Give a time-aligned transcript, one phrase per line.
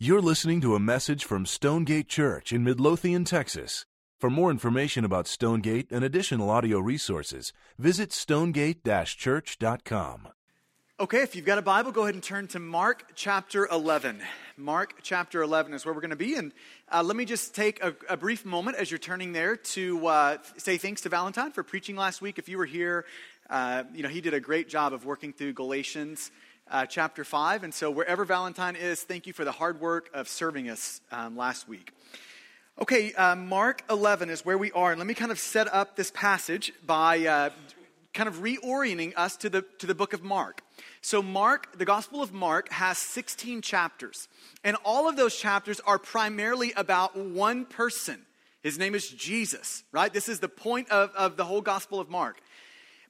[0.00, 3.84] You're listening to a message from Stonegate Church in Midlothian, Texas.
[4.20, 10.28] For more information about Stonegate and additional audio resources, visit stonegate church.com.
[11.00, 14.20] Okay, if you've got a Bible, go ahead and turn to Mark chapter 11.
[14.56, 16.36] Mark chapter 11 is where we're going to be.
[16.36, 16.52] And
[16.92, 20.36] uh, let me just take a, a, brief moment as you're turning there to uh,
[20.58, 22.38] say thanks to Valentine for preaching last week.
[22.38, 23.04] If you were here,
[23.50, 26.30] uh, you know, he did a great job of working through Galatians
[26.70, 27.64] uh, chapter 5.
[27.64, 31.36] And so, wherever Valentine is, thank you for the hard work of serving us um,
[31.36, 31.92] last week.
[32.80, 34.90] Okay, uh, Mark 11 is where we are.
[34.92, 37.50] And let me kind of set up this passage by uh,
[38.14, 40.62] kind of reorienting us to the, to the book of Mark.
[41.00, 44.28] So, Mark, the Gospel of Mark, has 16 chapters.
[44.64, 48.22] And all of those chapters are primarily about one person.
[48.62, 50.12] His name is Jesus, right?
[50.12, 52.40] This is the point of, of the whole Gospel of Mark.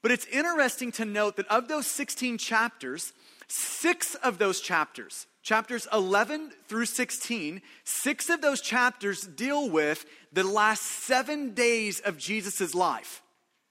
[0.03, 3.13] But it's interesting to note that of those 16 chapters,
[3.49, 10.45] Six of those chapters, chapters 11 through 16, six of those chapters deal with the
[10.45, 13.23] last seven days of Jesus' life.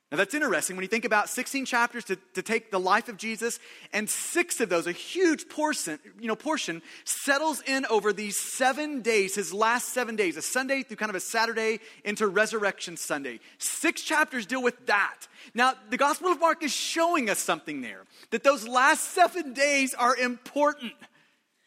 [0.10, 3.18] Now that's interesting when you think about 16 chapters to, to take the life of
[3.18, 3.60] Jesus,
[3.92, 9.02] and six of those, a huge portion, you know, portion, settles in over these seven
[9.02, 13.42] days, his last seven days, a Sunday through kind of a Saturday into Resurrection Sunday.
[13.58, 15.28] Six chapters deal with that.
[15.54, 19.94] Now, the Gospel of Mark is showing us something there, that those last seven days
[19.94, 20.94] are important,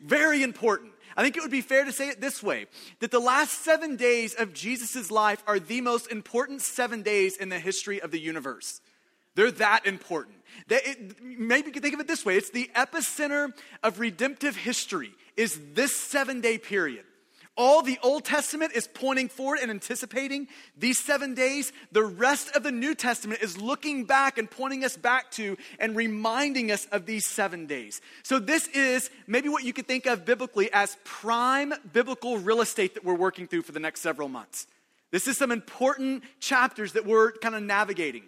[0.00, 0.92] very important.
[1.20, 2.64] I think it would be fair to say it this way
[3.00, 7.50] that the last seven days of Jesus' life are the most important seven days in
[7.50, 8.80] the history of the universe.
[9.34, 10.36] They're that important.
[10.68, 14.56] They, it, maybe you can think of it this way it's the epicenter of redemptive
[14.56, 17.04] history, is this seven day period.
[17.56, 20.48] All the Old Testament is pointing forward and anticipating
[20.78, 21.72] these seven days.
[21.92, 25.94] The rest of the New Testament is looking back and pointing us back to and
[25.94, 28.00] reminding us of these seven days.
[28.22, 32.94] So, this is maybe what you could think of biblically as prime biblical real estate
[32.94, 34.66] that we're working through for the next several months.
[35.10, 38.22] This is some important chapters that we're kind of navigating.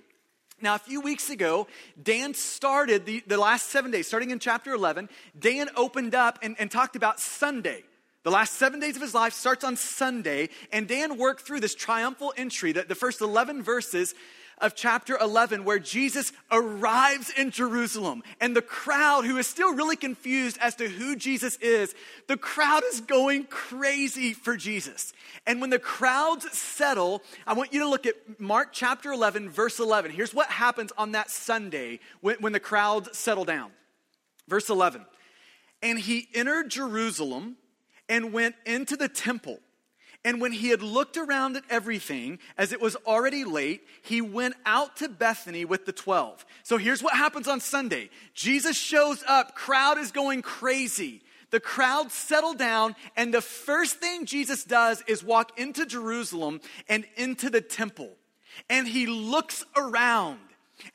[0.60, 1.66] Now, a few weeks ago,
[2.00, 5.08] Dan started the, the last seven days, starting in chapter 11.
[5.38, 7.82] Dan opened up and, and talked about Sunday.
[8.24, 11.74] The last seven days of his life starts on Sunday, and Dan worked through this
[11.74, 14.14] triumphal entry, the, the first 11 verses
[14.58, 18.22] of chapter 11, where Jesus arrives in Jerusalem.
[18.40, 21.96] And the crowd, who is still really confused as to who Jesus is,
[22.28, 25.12] the crowd is going crazy for Jesus.
[25.44, 29.80] And when the crowds settle, I want you to look at Mark chapter 11, verse
[29.80, 30.12] 11.
[30.12, 33.72] Here's what happens on that Sunday when, when the crowds settle down.
[34.46, 35.04] Verse 11.
[35.82, 37.56] And he entered Jerusalem
[38.12, 39.58] and went into the temple.
[40.22, 44.54] And when he had looked around at everything, as it was already late, he went
[44.66, 46.44] out to Bethany with the 12.
[46.62, 51.22] So here's what happens on Sunday Jesus shows up, crowd is going crazy.
[51.50, 57.04] The crowd settle down, and the first thing Jesus does is walk into Jerusalem and
[57.16, 58.10] into the temple.
[58.70, 60.38] And he looks around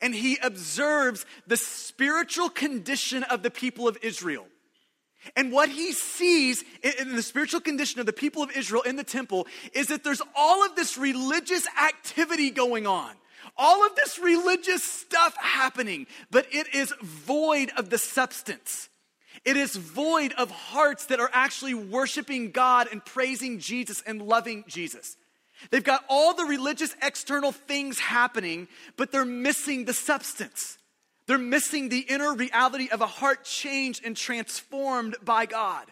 [0.00, 4.46] and he observes the spiritual condition of the people of Israel.
[5.36, 9.04] And what he sees in the spiritual condition of the people of Israel in the
[9.04, 13.14] temple is that there's all of this religious activity going on.
[13.56, 18.88] All of this religious stuff happening, but it is void of the substance.
[19.44, 24.64] It is void of hearts that are actually worshiping God and praising Jesus and loving
[24.68, 25.16] Jesus.
[25.70, 30.77] They've got all the religious external things happening, but they're missing the substance.
[31.28, 35.84] They're missing the inner reality of a heart changed and transformed by God.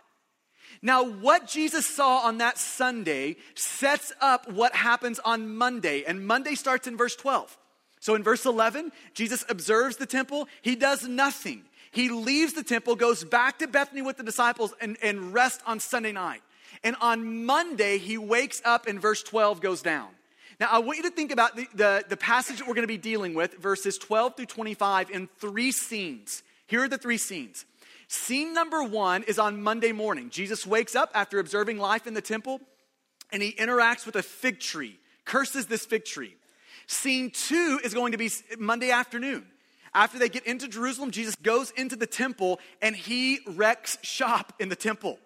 [0.80, 6.54] Now, what Jesus saw on that Sunday sets up what happens on Monday, and Monday
[6.54, 7.56] starts in verse 12.
[8.00, 11.64] So in verse 11, Jesus observes the temple, he does nothing.
[11.92, 15.80] He leaves the temple, goes back to Bethany with the disciples, and, and rests on
[15.80, 16.40] Sunday night.
[16.82, 20.08] And on Monday, he wakes up, and verse 12 goes down.
[20.58, 22.88] Now, I want you to think about the, the, the passage that we're going to
[22.88, 26.42] be dealing with, verses 12 through 25, in three scenes.
[26.66, 27.66] Here are the three scenes.
[28.08, 30.30] Scene number one is on Monday morning.
[30.30, 32.60] Jesus wakes up after observing life in the temple,
[33.32, 36.36] and he interacts with a fig tree, curses this fig tree.
[36.86, 39.46] Scene two is going to be Monday afternoon.
[39.92, 44.68] After they get into Jerusalem, Jesus goes into the temple and he wrecks shop in
[44.68, 45.18] the temple.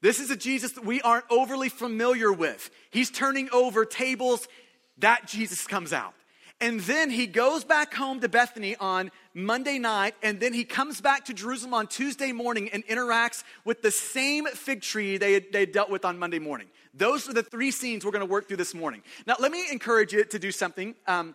[0.00, 2.70] This is a Jesus that we aren't overly familiar with.
[2.90, 4.48] He's turning over tables,
[4.98, 6.14] that Jesus comes out.
[6.58, 11.02] And then he goes back home to Bethany on Monday night, and then he comes
[11.02, 15.66] back to Jerusalem on Tuesday morning and interacts with the same fig tree they they
[15.66, 16.68] dealt with on Monday morning.
[16.94, 19.02] Those are the three scenes we're going to work through this morning.
[19.26, 20.94] Now, let me encourage you to do something.
[21.06, 21.34] Um,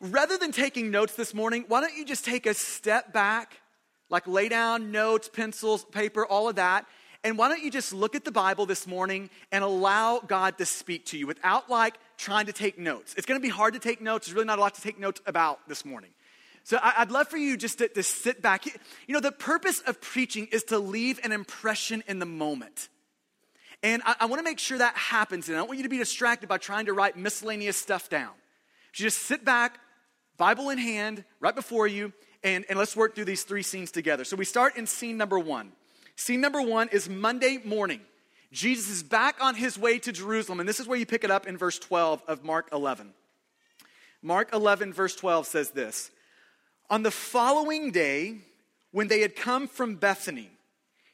[0.00, 3.60] rather than taking notes this morning, why don't you just take a step back,
[4.08, 6.86] like lay down notes, pencils, paper, all of that,
[7.24, 10.66] and why don't you just look at the Bible this morning and allow God to
[10.66, 13.14] speak to you without like trying to take notes?
[13.16, 14.26] It's going to be hard to take notes.
[14.26, 16.10] There's really not a lot to take notes about this morning.
[16.64, 18.66] So I'd love for you just to, to sit back.
[18.66, 22.88] You know, the purpose of preaching is to leave an impression in the moment.
[23.82, 25.48] And I, I want to make sure that happens.
[25.48, 28.32] And I don't want you to be distracted by trying to write miscellaneous stuff down.
[28.92, 29.78] So just sit back,
[30.36, 32.12] Bible in hand, right before you,
[32.44, 34.24] and, and let's work through these three scenes together.
[34.24, 35.72] So we start in scene number one.
[36.16, 38.00] Scene number one is Monday morning.
[38.52, 41.30] Jesus is back on his way to Jerusalem, and this is where you pick it
[41.30, 43.12] up in verse 12 of Mark 11.
[44.22, 46.10] Mark 11, verse 12 says this
[46.90, 48.36] On the following day,
[48.92, 50.50] when they had come from Bethany,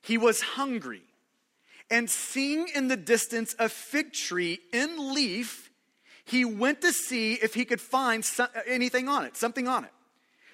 [0.02, 1.02] he was hungry.
[1.90, 5.70] And seeing in the distance a fig tree in leaf,
[6.24, 8.28] he went to see if he could find
[8.66, 9.90] anything on it, something on it.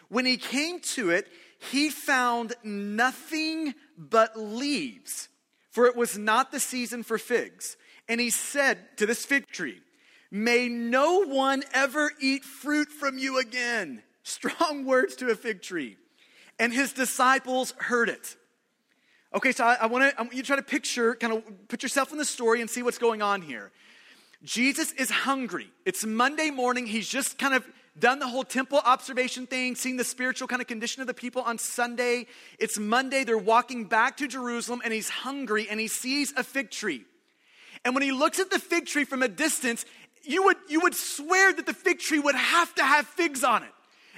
[0.09, 1.27] When he came to it,
[1.71, 5.29] he found nothing but leaves,
[5.71, 7.77] for it was not the season for figs.
[8.09, 9.81] And he said to this fig tree,
[10.31, 14.03] May no one ever eat fruit from you again.
[14.25, 15.97] Strong words to a fig tree.
[16.59, 18.37] And his disciples heard it.
[19.35, 21.69] Okay, so I, I want to I want you to try to picture, kind of
[21.69, 23.73] put yourself in the story and see what's going on here.
[24.45, 25.69] Jesus is hungry.
[25.85, 26.87] It's Monday morning.
[26.87, 27.65] He's just kind of
[27.99, 31.43] done the whole temple observation thing, seeing the spiritual kind of condition of the people
[31.43, 32.27] on Sunday.
[32.59, 33.25] It's Monday.
[33.25, 37.05] They're walking back to Jerusalem and he's hungry and he sees a fig tree.
[37.85, 39.85] And when he looks at the fig tree from a distance,
[40.23, 43.63] you would, you would swear that the fig tree would have to have figs on
[43.63, 43.71] it.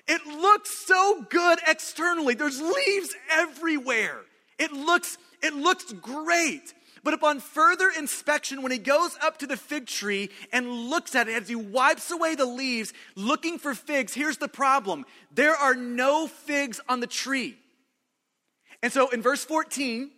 [0.08, 2.34] It looks so good externally.
[2.34, 4.20] There's leaves everywhere.
[4.58, 6.72] It looks, it looks great.
[7.06, 11.28] But upon further inspection, when he goes up to the fig tree and looks at
[11.28, 15.76] it as he wipes away the leaves looking for figs, here's the problem there are
[15.76, 17.56] no figs on the tree.
[18.82, 20.10] And so in verse 14,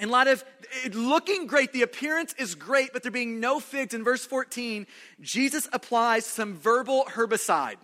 [0.00, 0.44] in light of
[0.92, 4.88] looking great, the appearance is great, but there being no figs, in verse 14,
[5.20, 7.76] Jesus applies some verbal herbicide.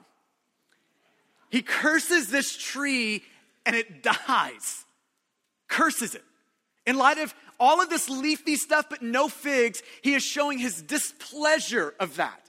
[1.51, 3.23] He curses this tree
[3.65, 4.87] and it dies.
[5.69, 6.25] Curses it.
[6.85, 10.83] In light of all of this leafy stuff, but no figs, he is showing his
[10.83, 12.41] displeasure of that.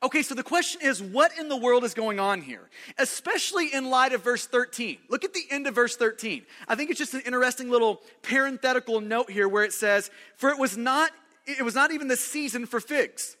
[0.00, 2.68] Okay, so the question is, what in the world is going on here?
[2.98, 4.98] Especially in light of verse 13.
[5.08, 6.44] Look at the end of verse 13.
[6.68, 10.58] I think it's just an interesting little parenthetical note here where it says, For it
[10.58, 11.10] was not,
[11.46, 13.36] it was not even the season for figs.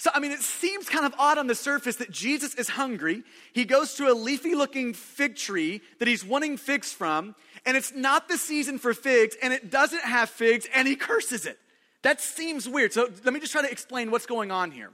[0.00, 3.24] So, I mean, it seems kind of odd on the surface that Jesus is hungry.
[3.52, 7.34] He goes to a leafy looking fig tree that he's wanting figs from,
[7.66, 11.46] and it's not the season for figs, and it doesn't have figs, and he curses
[11.46, 11.58] it.
[12.02, 12.92] That seems weird.
[12.92, 14.92] So, let me just try to explain what's going on here.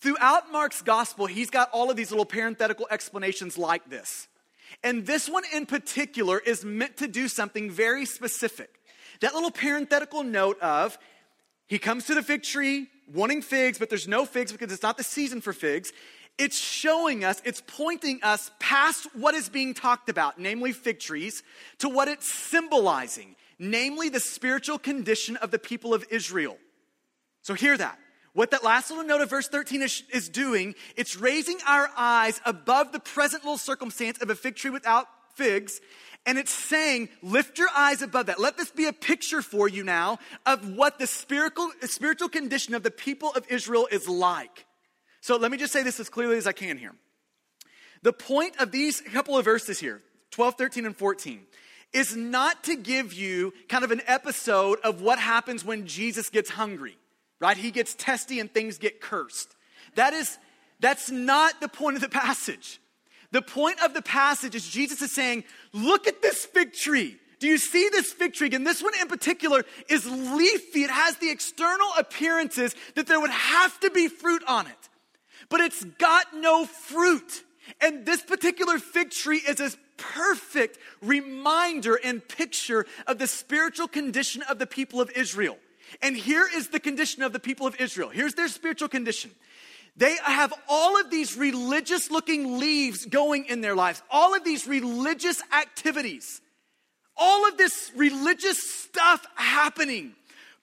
[0.00, 4.28] Throughout Mark's gospel, he's got all of these little parenthetical explanations like this.
[4.84, 8.70] And this one in particular is meant to do something very specific.
[9.20, 10.96] That little parenthetical note of,
[11.66, 14.96] he comes to the fig tree, wanting figs, but there's no figs because it's not
[14.96, 15.92] the season for figs.
[16.38, 21.42] It's showing us, it's pointing us past what is being talked about, namely fig trees,
[21.78, 26.56] to what it's symbolizing, namely the spiritual condition of the people of Israel.
[27.42, 27.98] So hear that.
[28.34, 32.40] What that last little note of verse 13 is, is doing, it's raising our eyes
[32.44, 35.80] above the present little circumstance of a fig tree without figs
[36.26, 38.38] and it's saying, lift your eyes above that.
[38.38, 42.82] Let this be a picture for you now of what the spiritual, spiritual condition of
[42.82, 44.66] the people of Israel is like.
[45.20, 46.94] So let me just say this as clearly as I can here.
[48.02, 51.40] The point of these couple of verses here, 12, 13, and 14,
[51.92, 56.50] is not to give you kind of an episode of what happens when Jesus gets
[56.50, 56.96] hungry,
[57.40, 57.56] right?
[57.56, 59.56] He gets testy and things get cursed.
[59.94, 60.38] That is,
[60.80, 62.80] that's not the point of the passage.
[63.30, 67.18] The point of the passage is Jesus is saying, Look at this fig tree.
[67.38, 68.50] Do you see this fig tree?
[68.52, 70.82] And this one in particular is leafy.
[70.82, 74.88] It has the external appearances that there would have to be fruit on it,
[75.48, 77.44] but it's got no fruit.
[77.80, 84.42] And this particular fig tree is a perfect reminder and picture of the spiritual condition
[84.42, 85.58] of the people of Israel.
[86.02, 88.08] And here is the condition of the people of Israel.
[88.08, 89.30] Here's their spiritual condition.
[89.98, 94.68] They have all of these religious looking leaves going in their lives, all of these
[94.68, 96.40] religious activities,
[97.16, 100.14] all of this religious stuff happening.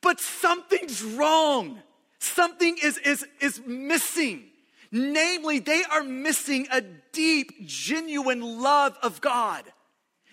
[0.01, 1.79] But something's wrong.
[2.19, 4.45] Something is, is, is missing.
[4.89, 6.79] Namely, they are missing a
[7.11, 9.65] deep, genuine love of God.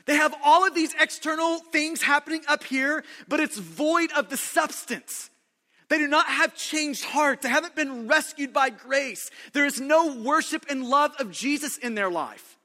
[0.05, 4.37] They have all of these external things happening up here, but it's void of the
[4.37, 5.31] substance.
[5.93, 7.43] They do not have changed hearts.
[7.43, 9.31] They haven't been rescued by grace.
[9.53, 12.57] There is no worship and love of Jesus in their life.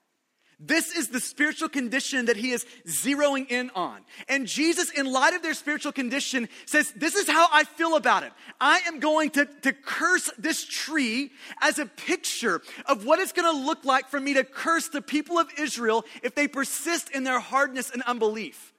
[0.61, 4.05] This is the spiritual condition that he is zeroing in on.
[4.29, 8.23] And Jesus, in light of their spiritual condition, says, This is how I feel about
[8.23, 8.31] it.
[8.61, 11.31] I am going to, to curse this tree
[11.61, 15.01] as a picture of what it's going to look like for me to curse the
[15.01, 18.71] people of Israel if they persist in their hardness and unbelief.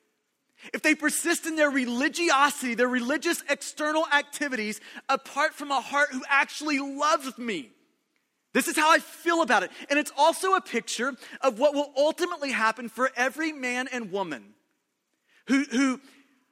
[0.75, 6.23] If they persist in their religiosity, their religious external activities, apart from a heart who
[6.29, 7.71] actually loves me.
[8.55, 9.71] This is how I feel about it.
[9.89, 14.55] And it's also a picture of what will ultimately happen for every man and woman
[15.47, 16.01] who, who,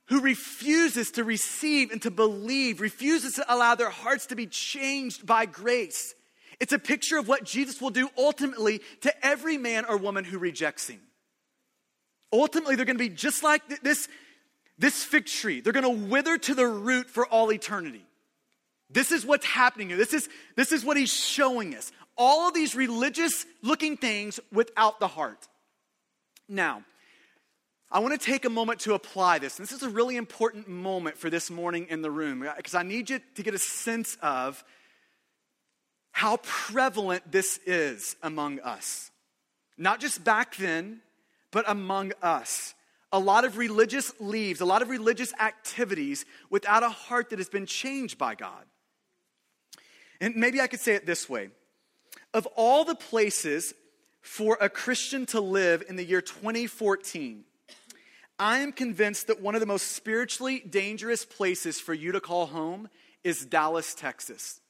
[0.07, 5.27] who refuses to receive and to believe, refuses to allow their hearts to be changed
[5.27, 6.15] by grace.
[6.61, 10.39] It's a picture of what Jesus will do ultimately to every man or woman who
[10.39, 11.01] rejects him.
[12.41, 14.09] Ultimately, they're going to be just like this,
[14.79, 15.61] this fig tree.
[15.61, 18.05] They're going to wither to the root for all eternity.
[18.91, 19.97] This is what's happening here.
[19.97, 21.91] This is, this is what he's showing us.
[22.17, 25.49] All of these religious looking things without the heart.
[26.49, 26.83] Now,
[27.91, 29.57] I want to take a moment to apply this.
[29.57, 33.11] This is a really important moment for this morning in the room because I need
[33.11, 34.63] you to get a sense of
[36.11, 39.11] how prevalent this is among us.
[39.77, 41.01] Not just back then,
[41.51, 42.75] but among us.
[43.13, 47.49] A lot of religious leaves, a lot of religious activities without a heart that has
[47.49, 48.65] been changed by God.
[50.21, 51.51] And maybe I could say it this way
[52.35, 53.75] Of all the places
[54.21, 57.45] for a Christian to live in the year 2014,
[58.39, 62.47] I am convinced that one of the most spiritually dangerous places for you to call
[62.47, 62.89] home
[63.25, 64.61] is Dallas, Texas.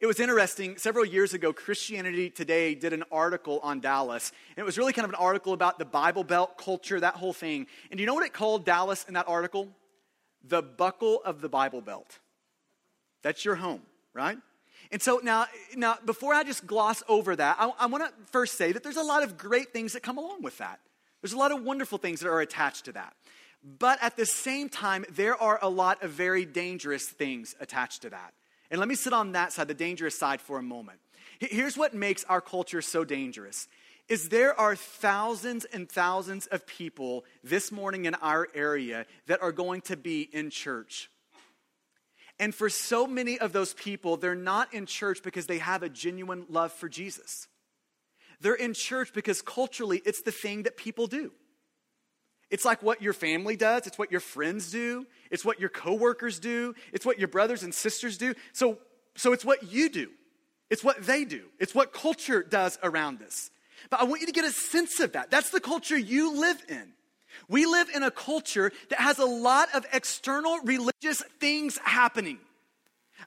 [0.00, 0.78] It was interesting.
[0.78, 4.32] Several years ago, Christianity Today did an article on Dallas.
[4.56, 7.34] And it was really kind of an article about the Bible Belt culture, that whole
[7.34, 7.66] thing.
[7.90, 9.68] And do you know what it called Dallas in that article?
[10.42, 12.18] The buckle of the Bible Belt.
[13.20, 13.82] That's your home,
[14.14, 14.38] right?
[14.90, 15.44] And so now,
[15.76, 18.96] now before I just gloss over that, I, I want to first say that there's
[18.96, 20.80] a lot of great things that come along with that.
[21.20, 23.14] There's a lot of wonderful things that are attached to that.
[23.78, 28.10] But at the same time, there are a lot of very dangerous things attached to
[28.10, 28.32] that.
[28.70, 31.00] And let me sit on that side, the dangerous side, for a moment.
[31.38, 33.68] Here's what makes our culture so dangerous
[34.08, 39.52] is there are thousands and thousands of people this morning in our area that are
[39.52, 41.08] going to be in church
[42.40, 45.90] and for so many of those people, they're not in church because they have a
[45.90, 47.46] genuine love for Jesus.
[48.40, 51.32] They're in church because culturally it's the thing that people do.
[52.50, 56.40] It's like what your family does, it's what your friends do, it's what your coworkers
[56.40, 58.34] do, it's what your brothers and sisters do.
[58.52, 58.78] So,
[59.14, 60.10] so it's what you do.
[60.68, 61.44] It's what they do.
[61.58, 63.50] It's what culture does around us.
[63.88, 65.30] But I want you to get a sense of that.
[65.30, 66.92] That's the culture you live in.
[67.48, 72.38] We live in a culture that has a lot of external religious things happening.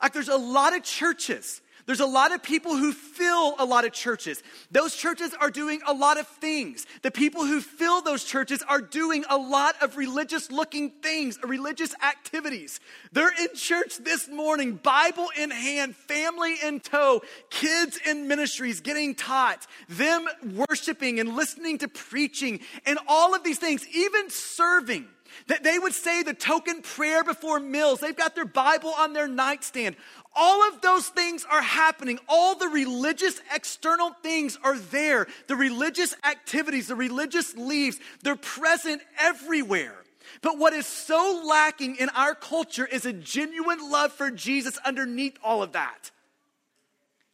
[0.02, 3.86] Like there's a lot of churches there's a lot of people who fill a lot
[3.86, 4.42] of churches.
[4.72, 6.86] Those churches are doing a lot of things.
[7.02, 11.94] The people who fill those churches are doing a lot of religious looking things, religious
[12.02, 12.80] activities.
[13.12, 19.14] They're in church this morning, Bible in hand, family in tow, kids in ministries getting
[19.16, 20.28] taught, them
[20.70, 25.08] worshiping and listening to preaching, and all of these things, even serving.
[25.48, 28.00] That they would say the token prayer before meals.
[28.00, 29.96] They've got their Bible on their nightstand.
[30.36, 32.20] All of those things are happening.
[32.28, 35.28] All the religious external things are there.
[35.48, 39.96] The religious activities, the religious leaves, they're present everywhere.
[40.42, 45.38] But what is so lacking in our culture is a genuine love for Jesus underneath
[45.44, 46.12] all of that.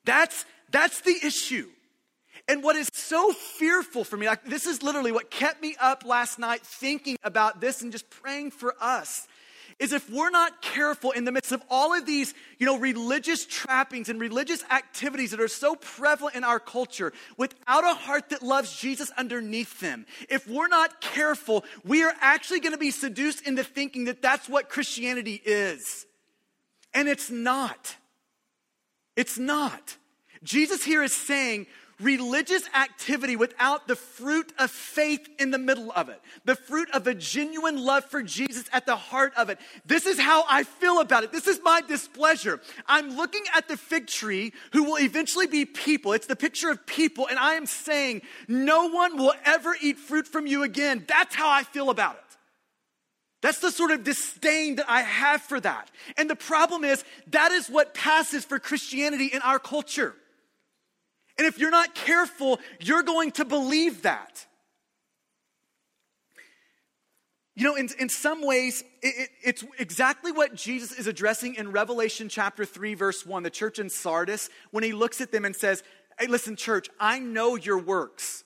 [0.06, 1.68] That's, that's the issue.
[2.48, 6.03] And what is so fearful for me, like this is literally what kept me up
[6.03, 9.27] last night thinking about this and just praying for us,
[9.79, 13.45] is if we're not careful in the midst of all of these, you know, religious
[13.45, 18.43] trappings and religious activities that are so prevalent in our culture, without a heart that
[18.43, 23.48] loves Jesus underneath them, if we're not careful, we are actually going to be seduced
[23.48, 26.05] into thinking that that's what Christianity is.
[26.93, 27.95] And it's not.
[29.15, 29.95] It's not.
[30.43, 31.67] Jesus here is saying
[32.00, 37.06] religious activity without the fruit of faith in the middle of it, the fruit of
[37.08, 39.60] a genuine love for Jesus at the heart of it.
[39.86, 41.32] This is how I feel about it.
[41.32, 42.62] This is my displeasure.
[42.88, 46.13] I'm looking at the fig tree who will eventually be people.
[46.13, 50.27] It's the picture of people, and I am saying, no one will ever eat fruit
[50.27, 51.06] from you again.
[51.08, 52.22] That's how I feel about it.
[53.41, 55.89] That's the sort of disdain that I have for that.
[56.18, 60.13] And the problem is, that is what passes for Christianity in our culture.
[61.39, 64.46] And if you're not careful, you're going to believe that.
[67.55, 71.72] You know, in, in some ways, it, it, it's exactly what Jesus is addressing in
[71.72, 75.55] Revelation chapter 3, verse 1, the church in Sardis, when he looks at them and
[75.55, 75.81] says,
[76.19, 78.43] Hey, listen, church, I know your works.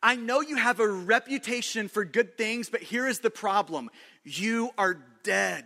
[0.00, 3.90] I know you have a reputation for good things, but here is the problem
[4.22, 5.64] you are dead.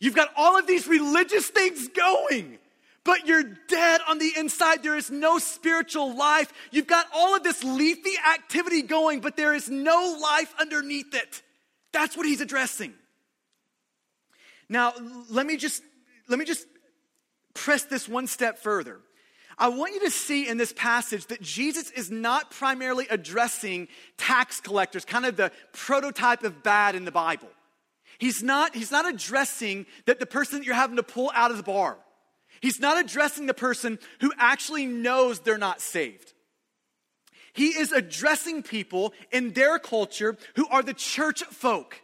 [0.00, 2.58] You've got all of these religious things going,
[3.04, 4.82] but you're dead on the inside.
[4.82, 6.52] There is no spiritual life.
[6.70, 11.42] You've got all of this leafy activity going, but there is no life underneath it.
[11.92, 12.94] That's what he's addressing.
[14.68, 14.94] Now,
[15.30, 15.82] let me just
[16.28, 16.66] let me just
[17.52, 19.00] press this one step further.
[19.56, 24.60] I want you to see in this passage that Jesus is not primarily addressing tax
[24.60, 27.48] collectors, kind of the prototype of bad in the Bible.
[28.18, 31.56] He's not, he's not addressing that the person that you're having to pull out of
[31.56, 31.96] the bar.
[32.64, 36.32] He's not addressing the person who actually knows they're not saved.
[37.52, 42.00] He is addressing people in their culture who are the church folk.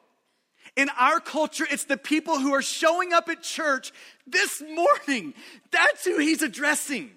[0.76, 3.90] In our culture, it's the people who are showing up at church
[4.26, 5.32] this morning.
[5.70, 7.10] That's who he's addressing.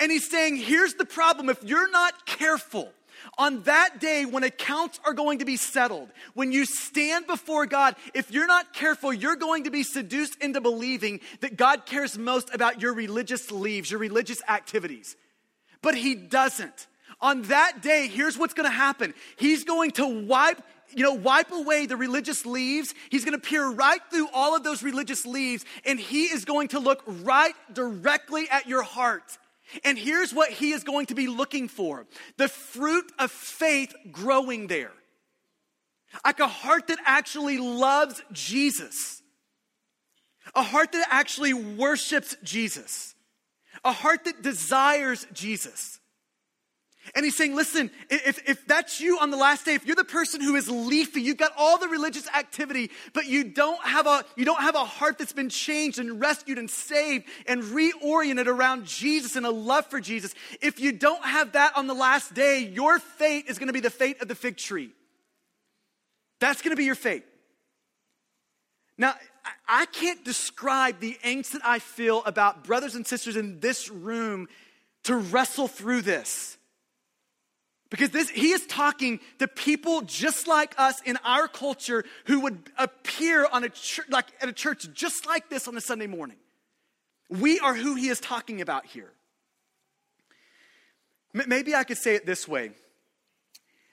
[0.00, 1.48] And he's saying, here's the problem.
[1.48, 2.90] If you're not careful,
[3.38, 7.96] on that day when accounts are going to be settled, when you stand before God,
[8.14, 12.54] if you're not careful, you're going to be seduced into believing that God cares most
[12.54, 15.16] about your religious leaves, your religious activities.
[15.82, 16.86] But He doesn't.
[17.20, 20.60] On that day, here's what's going to happen He's going to wipe
[20.96, 22.94] you know, wipe away the religious leaves.
[23.10, 26.68] He's going to peer right through all of those religious leaves, and he is going
[26.68, 29.38] to look right directly at your heart.
[29.84, 32.06] And here's what he is going to be looking for
[32.36, 34.92] the fruit of faith growing there.
[36.24, 39.22] Like a heart that actually loves Jesus,
[40.54, 43.14] a heart that actually worships Jesus,
[43.84, 45.98] a heart that desires Jesus.
[47.14, 50.04] And he's saying, listen, if, if that's you on the last day, if you're the
[50.04, 54.24] person who is leafy, you've got all the religious activity, but you don't have a,
[54.36, 58.86] you don't have a heart that's been changed and rescued and saved and reoriented around
[58.86, 60.34] Jesus and a love for Jesus.
[60.62, 63.80] If you don't have that on the last day, your fate is going to be
[63.80, 64.90] the fate of the fig tree.
[66.40, 67.24] That's going to be your fate.
[68.96, 69.14] Now,
[69.68, 74.48] I can't describe the angst that I feel about brothers and sisters in this room
[75.04, 76.56] to wrestle through this.
[77.94, 82.58] Because this, he is talking to people just like us in our culture who would
[82.76, 83.68] appear on a
[84.08, 86.38] like at a church just like this on a Sunday morning.
[87.30, 89.12] We are who he is talking about here.
[91.32, 92.72] Maybe I could say it this way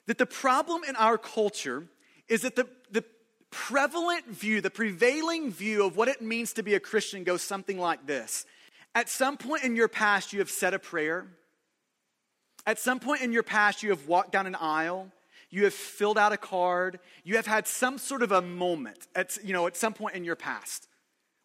[0.07, 1.85] that the problem in our culture
[2.27, 3.03] is that the, the
[3.51, 7.77] prevalent view, the prevailing view of what it means to be a Christian goes something
[7.77, 8.47] like this.
[8.95, 11.27] At some point in your past, you have said a prayer
[12.65, 15.11] at some point in your past, you have walked down an aisle,
[15.49, 19.37] you have filled out a card, you have had some sort of a moment at,
[19.43, 20.87] you know, at some point in your past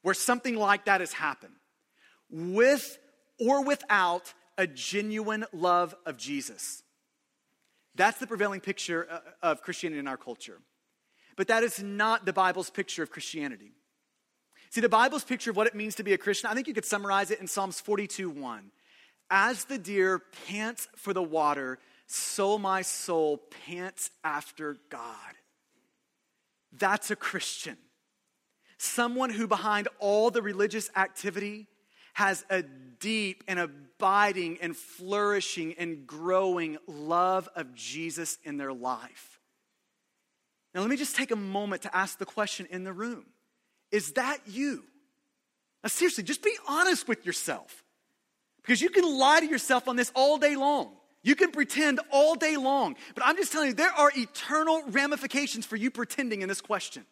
[0.03, 1.55] where something like that has happened
[2.31, 2.99] with
[3.41, 6.83] or without a genuine love of Jesus.
[7.97, 10.61] That's the prevailing picture uh, of Christianity in our culture.
[11.37, 13.73] But that is not the Bible's picture of Christianity.
[14.71, 16.75] See, the Bible's picture of what it means to be a Christian, I think you
[16.75, 18.71] could summarize it in Psalms 42 1.
[19.31, 25.35] As the deer pants for the water, so my soul pants after God.
[26.73, 27.77] That's a Christian.
[28.79, 31.67] Someone who, behind all the religious activity,
[32.15, 39.41] has a deep and abiding and flourishing and growing love of Jesus in their life.
[40.75, 43.25] Now, let me just take a moment to ask the question in the room
[43.91, 44.85] Is that you?
[45.83, 47.83] Now, seriously, just be honest with yourself.
[48.67, 50.91] Because you can lie to yourself on this all day long.
[51.23, 52.97] You can pretend all day long.
[53.15, 57.07] But I'm just telling you, there are eternal ramifications for you pretending in this question.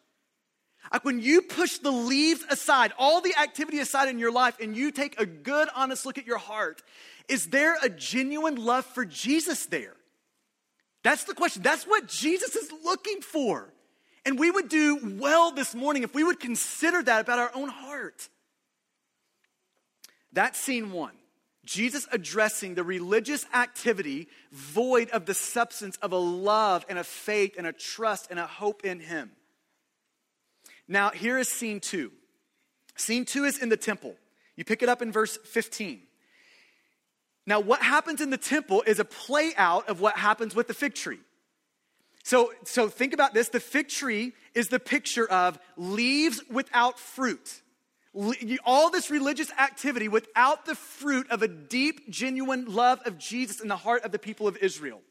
[0.91, 4.75] Like when you push the leaves aside, all the activity aside in your life, and
[4.75, 6.81] you take a good, honest look at your heart,
[7.29, 9.95] is there a genuine love for Jesus there?
[11.03, 11.61] That's the question.
[11.61, 13.73] That's what Jesus is looking for.
[14.25, 17.69] And we would do well this morning if we would consider that about our own
[17.69, 18.27] heart.
[20.33, 21.13] That's scene one.
[21.65, 27.55] Jesus addressing the religious activity void of the substance of a love and a faith
[27.57, 29.31] and a trust and a hope in Him.
[30.87, 32.11] Now, here is scene two.
[32.95, 34.15] Scene two is in the temple.
[34.55, 36.01] You pick it up in verse 15.
[37.47, 40.73] Now, what happens in the temple is a play out of what happens with the
[40.73, 41.19] fig tree.
[42.23, 47.61] So, so think about this the fig tree is the picture of leaves without fruit
[48.63, 53.67] all this religious activity without the fruit of a deep, genuine love of Jesus in
[53.67, 55.01] the heart of the people of Israel.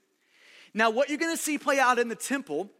[0.72, 2.70] Now, what you're going to see play out in the temple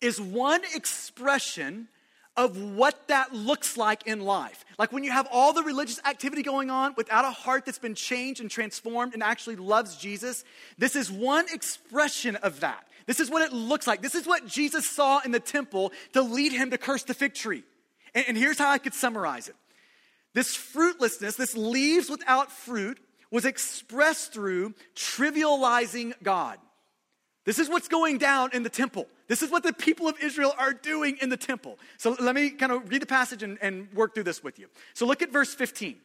[0.00, 1.88] is one expression
[2.36, 4.64] of what that looks like in life.
[4.78, 7.94] Like when you have all the religious activity going on without a heart that's been
[7.94, 10.44] changed and transformed and actually loves Jesus,
[10.76, 12.86] this is one expression of that.
[13.06, 14.02] This is what it looks like.
[14.02, 17.34] This is what Jesus saw in the temple to lead him to curse the fig
[17.34, 17.62] tree.
[18.14, 19.56] And, and here's how I could summarize it
[20.34, 22.98] this fruitlessness, this leaves without fruit,
[23.30, 26.58] was expressed through trivializing God.
[27.44, 29.06] This is what's going down in the temple.
[29.28, 31.78] This is what the people of Israel are doing in the temple.
[31.98, 34.68] So let me kind of read the passage and, and work through this with you.
[34.94, 35.96] So look at verse 15.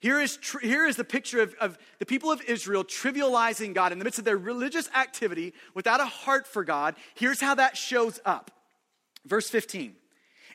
[0.00, 3.98] Here is, here is the picture of, of the people of Israel trivializing God in
[3.98, 6.96] the midst of their religious activity without a heart for God.
[7.14, 8.50] Here's how that shows up.
[9.24, 9.94] Verse 15.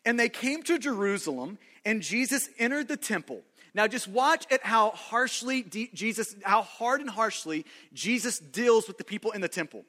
[0.07, 3.41] And they came to Jerusalem, and Jesus entered the temple.
[3.73, 9.03] Now, just watch at how harshly Jesus, how hard and harshly Jesus deals with the
[9.03, 9.83] people in the temple.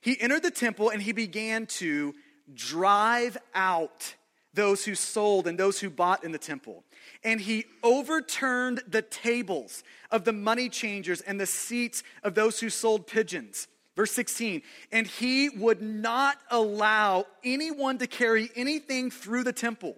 [0.00, 2.14] He entered the temple and he began to
[2.54, 4.14] drive out
[4.54, 6.84] those who sold and those who bought in the temple.
[7.24, 12.70] And he overturned the tables of the money changers and the seats of those who
[12.70, 13.66] sold pigeons.
[13.98, 19.96] Verse 16, and he would not allow anyone to carry anything through the temple.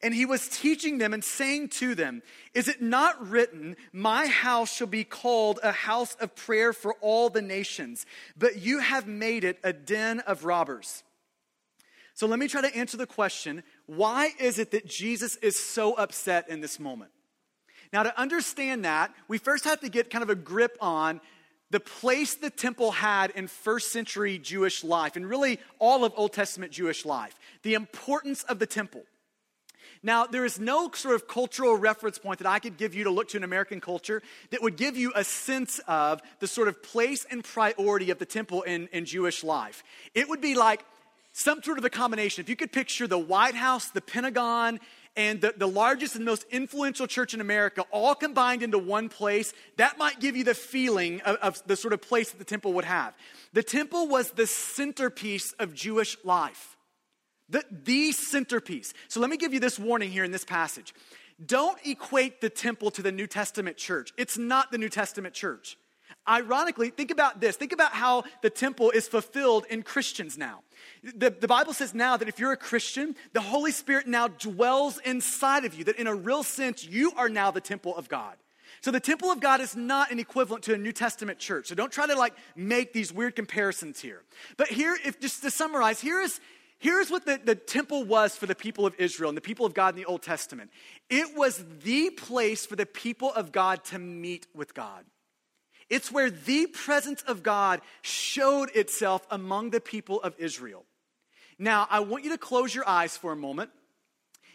[0.00, 2.22] And he was teaching them and saying to them,
[2.54, 7.28] Is it not written, My house shall be called a house of prayer for all
[7.28, 8.06] the nations,
[8.38, 11.02] but you have made it a den of robbers?
[12.14, 15.92] So let me try to answer the question why is it that Jesus is so
[15.92, 17.10] upset in this moment?
[17.92, 21.20] Now, to understand that, we first have to get kind of a grip on
[21.70, 26.32] the place the temple had in first century Jewish life, and really all of Old
[26.32, 29.02] Testament Jewish life, the importance of the temple.
[30.02, 33.10] Now, there is no sort of cultural reference point that I could give you to
[33.10, 36.82] look to an American culture that would give you a sense of the sort of
[36.82, 39.84] place and priority of the temple in, in Jewish life.
[40.14, 40.84] It would be like
[41.32, 42.42] some sort of a combination.
[42.42, 44.80] If you could picture the White House, the Pentagon,
[45.16, 49.52] and the, the largest and most influential church in America all combined into one place,
[49.76, 52.72] that might give you the feeling of, of the sort of place that the temple
[52.74, 53.14] would have.
[53.52, 56.76] The temple was the centerpiece of Jewish life.
[57.48, 58.94] The, the centerpiece.
[59.08, 60.94] So let me give you this warning here in this passage.
[61.44, 64.12] Don't equate the temple to the New Testament church.
[64.16, 65.76] It's not the New Testament church.
[66.28, 67.56] Ironically, think about this.
[67.56, 70.60] Think about how the temple is fulfilled in Christians now.
[71.02, 74.98] The, the Bible says now that if you're a Christian, the Holy Spirit now dwells
[75.04, 78.36] inside of you, that in a real sense, you are now the temple of God.
[78.82, 81.66] So the temple of God is not an equivalent to a New Testament church.
[81.66, 84.22] So don't try to like make these weird comparisons here.
[84.56, 86.40] But here, if just to summarize, here is
[86.80, 89.74] Here's what the, the temple was for the people of Israel and the people of
[89.74, 90.70] God in the Old Testament
[91.10, 95.04] it was the place for the people of God to meet with God.
[95.90, 100.84] It's where the presence of God showed itself among the people of Israel.
[101.58, 103.70] Now, I want you to close your eyes for a moment,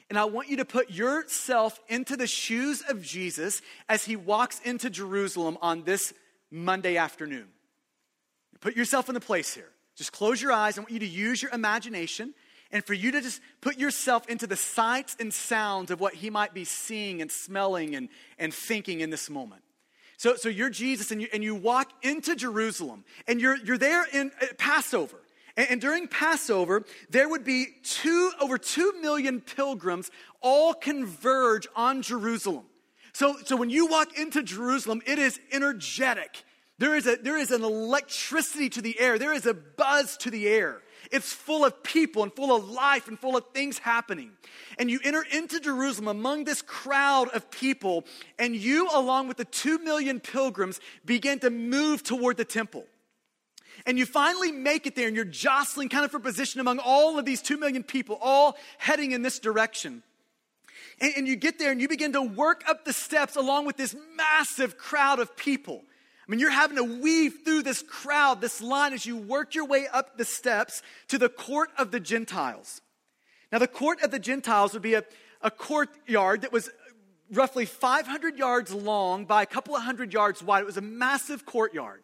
[0.09, 4.59] and I want you to put yourself into the shoes of Jesus as he walks
[4.61, 6.13] into Jerusalem on this
[6.49, 7.49] Monday afternoon.
[8.61, 9.69] Put yourself in the place here.
[9.95, 10.77] Just close your eyes.
[10.77, 12.33] I want you to use your imagination
[12.71, 16.29] and for you to just put yourself into the sights and sounds of what he
[16.29, 19.61] might be seeing and smelling and, and thinking in this moment.
[20.17, 24.05] So, so you're Jesus and you, and you walk into Jerusalem and you're, you're there
[24.11, 25.17] in uh, Passover.
[25.57, 30.09] And, and during Passover, there would be two, over two million pilgrims
[30.41, 32.65] all converge on Jerusalem.
[33.13, 36.43] So, so when you walk into Jerusalem, it is energetic.
[36.77, 39.17] There is, a, there is an electricity to the air.
[39.17, 40.81] There is a buzz to the air.
[41.11, 44.31] It's full of people and full of life and full of things happening.
[44.79, 48.05] And you enter into Jerusalem among this crowd of people,
[48.39, 52.85] and you, along with the two million pilgrims, begin to move toward the temple.
[53.85, 57.19] And you finally make it there, and you're jostling kind of for position among all
[57.19, 60.01] of these two million people, all heading in this direction.
[61.01, 63.95] And, you get there, and you begin to work up the steps along with this
[64.15, 65.83] massive crowd of people.
[66.27, 69.65] I mean, you're having to weave through this crowd, this line, as you work your
[69.65, 72.81] way up the steps to the court of the Gentiles.
[73.51, 75.03] Now, the court of the Gentiles would be a,
[75.41, 76.69] a courtyard that was
[77.31, 80.61] roughly 500 yards long by a couple of hundred yards wide.
[80.61, 82.01] It was a massive courtyard.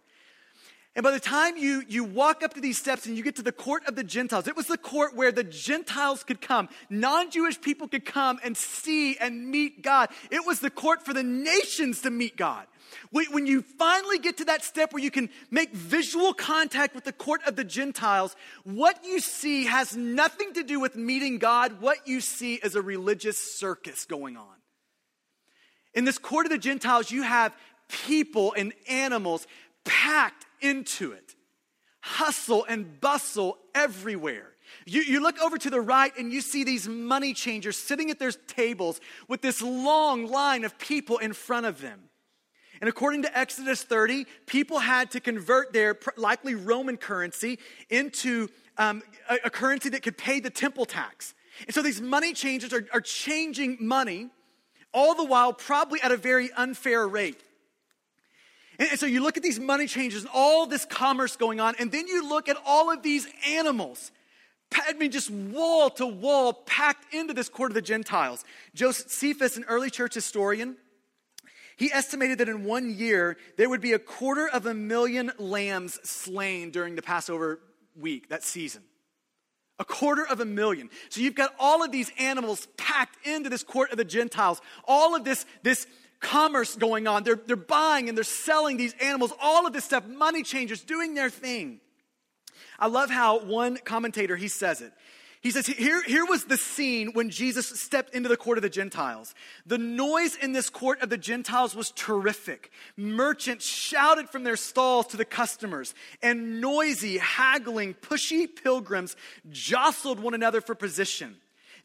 [0.94, 3.42] And by the time you, you walk up to these steps and you get to
[3.42, 6.68] the court of the Gentiles, it was the court where the Gentiles could come.
[6.90, 10.10] Non Jewish people could come and see and meet God.
[10.30, 12.68] It was the court for the nations to meet God.
[13.12, 17.14] When you finally get to that step where you can make visual contact with the
[17.14, 21.80] court of the Gentiles, what you see has nothing to do with meeting God.
[21.80, 24.56] What you see is a religious circus going on.
[25.94, 27.56] In this court of the Gentiles, you have
[27.88, 29.48] people and animals
[29.86, 31.36] packed into it,
[32.02, 34.52] hustle and bustle everywhere.
[34.86, 38.20] You, you look over to the right and you see these money changers sitting at
[38.20, 42.00] their tables with this long line of people in front of them.
[42.80, 48.48] And according to Exodus 30, people had to convert their likely Roman currency into
[48.78, 51.36] um, a, a, currency that could pay the temple tax.
[51.68, 54.30] And so these money changers are, are changing money,
[54.94, 57.40] all the while probably at a very unfair rate.
[58.82, 61.76] And, and so you look at these money changers and all this commerce going on,
[61.80, 64.12] and then you look at all of these animals
[64.74, 68.46] I mean, just wall to wall packed into this court of the Gentiles.
[68.74, 70.78] Josephus, an early church historian,
[71.76, 76.00] he estimated that in one year there would be a quarter of a million lambs
[76.08, 77.60] slain during the Passover
[78.00, 78.84] week, that season.
[79.80, 80.90] A quarter of a million.
[81.10, 84.62] So you've got all of these animals packed into this court of the Gentiles.
[84.88, 85.88] All of this, this
[86.22, 87.24] commerce going on.
[87.24, 89.34] They're, they're buying and they're selling these animals.
[89.42, 91.82] All of this stuff, money changers doing their thing.
[92.80, 94.94] I love how one commentator he says it.
[95.42, 98.70] He says, here, here was the scene when Jesus stepped into the court of the
[98.70, 99.34] Gentiles.
[99.66, 102.72] The noise in this court of the Gentiles was terrific.
[102.96, 109.16] Merchants shouted from their stalls to the customers, and noisy, haggling, pushy pilgrims
[109.50, 111.36] jostled one another for position.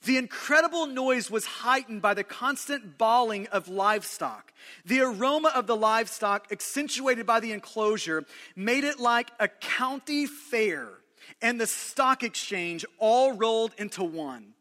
[0.04, 4.52] The incredible noise was heightened by the constant bawling of livestock.
[4.84, 10.88] The aroma of the livestock, accentuated by the enclosure, made it like a county fair
[11.42, 14.54] and the stock exchange all rolled into one.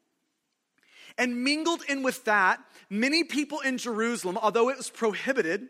[1.18, 5.70] And mingled in with that, many people in Jerusalem, although it was prohibited,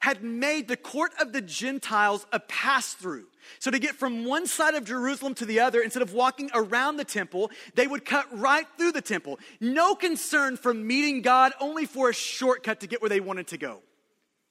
[0.00, 3.26] had made the court of the Gentiles a pass through.
[3.58, 6.96] So, to get from one side of Jerusalem to the other, instead of walking around
[6.96, 9.38] the temple, they would cut right through the temple.
[9.60, 13.58] No concern for meeting God, only for a shortcut to get where they wanted to
[13.58, 13.80] go.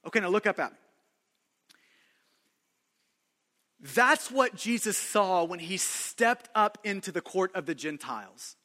[0.06, 0.78] Okay, now look up at me.
[3.80, 8.56] That's what Jesus saw when he stepped up into the court of the Gentiles.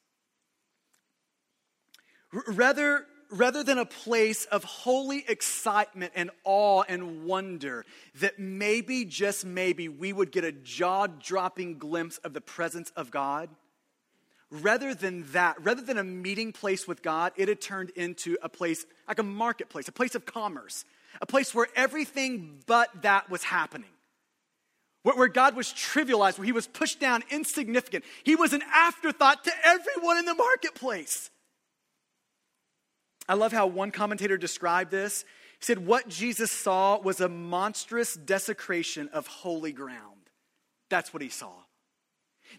[2.48, 7.86] Rather, rather than a place of holy excitement and awe and wonder,
[8.20, 13.12] that maybe, just maybe, we would get a jaw dropping glimpse of the presence of
[13.12, 13.50] God,
[14.50, 18.50] rather than that, rather than a meeting place with God, it had turned into a
[18.50, 20.86] place like a marketplace, a place of commerce,
[21.22, 23.90] a place where everything but that was happening
[25.04, 28.06] where God was trivialized, where he was pushed down, insignificant.
[28.24, 31.30] He was an afterthought to everyone in the marketplace.
[33.28, 35.24] I love how one commentator described this.
[35.60, 40.30] He said, What Jesus saw was a monstrous desecration of holy ground.
[40.90, 41.54] That's what he saw.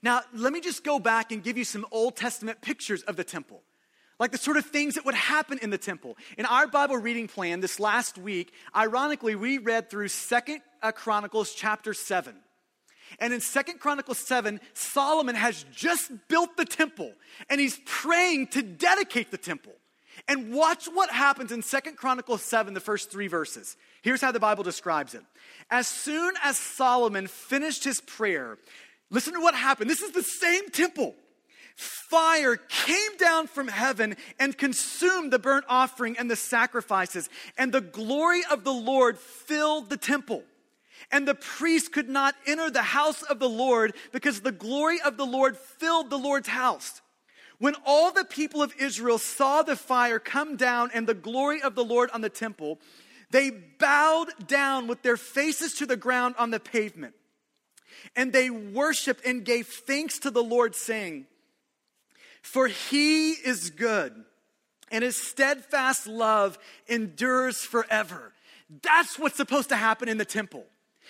[0.02, 3.24] Now, let me just go back and give you some Old Testament pictures of the
[3.24, 3.62] temple
[4.18, 6.16] like the sort of things that would happen in the temple.
[6.38, 10.60] In our Bible reading plan this last week, ironically, we read through Second
[10.94, 12.34] Chronicles chapter 7.
[13.18, 17.12] And in Second Chronicles 7, Solomon has just built the temple
[17.48, 19.72] and he's praying to dedicate the temple.
[20.28, 23.76] And watch what happens in Second Chronicles 7, the first three verses.
[24.02, 25.22] Here's how the Bible describes it.
[25.70, 28.58] As soon as Solomon finished his prayer,
[29.10, 29.90] listen to what happened.
[29.90, 31.14] This is the same temple
[31.76, 37.80] fire came down from heaven and consumed the burnt offering and the sacrifices, and the
[37.80, 40.44] glory of the Lord filled the temple.
[41.10, 45.16] And the priest could not enter the house of the Lord because the glory of
[45.16, 47.02] the Lord filled the Lord's house.
[47.64, 51.74] When all the people of Israel saw the fire come down and the glory of
[51.74, 52.78] the Lord on the temple,
[53.30, 57.14] they bowed down with their faces to the ground on the pavement.
[58.14, 61.24] And they worshiped and gave thanks to the Lord, saying,
[62.42, 64.12] for he is good,
[64.90, 68.34] and his steadfast love endures forever.
[68.82, 70.66] That's what's supposed to happen in the temple.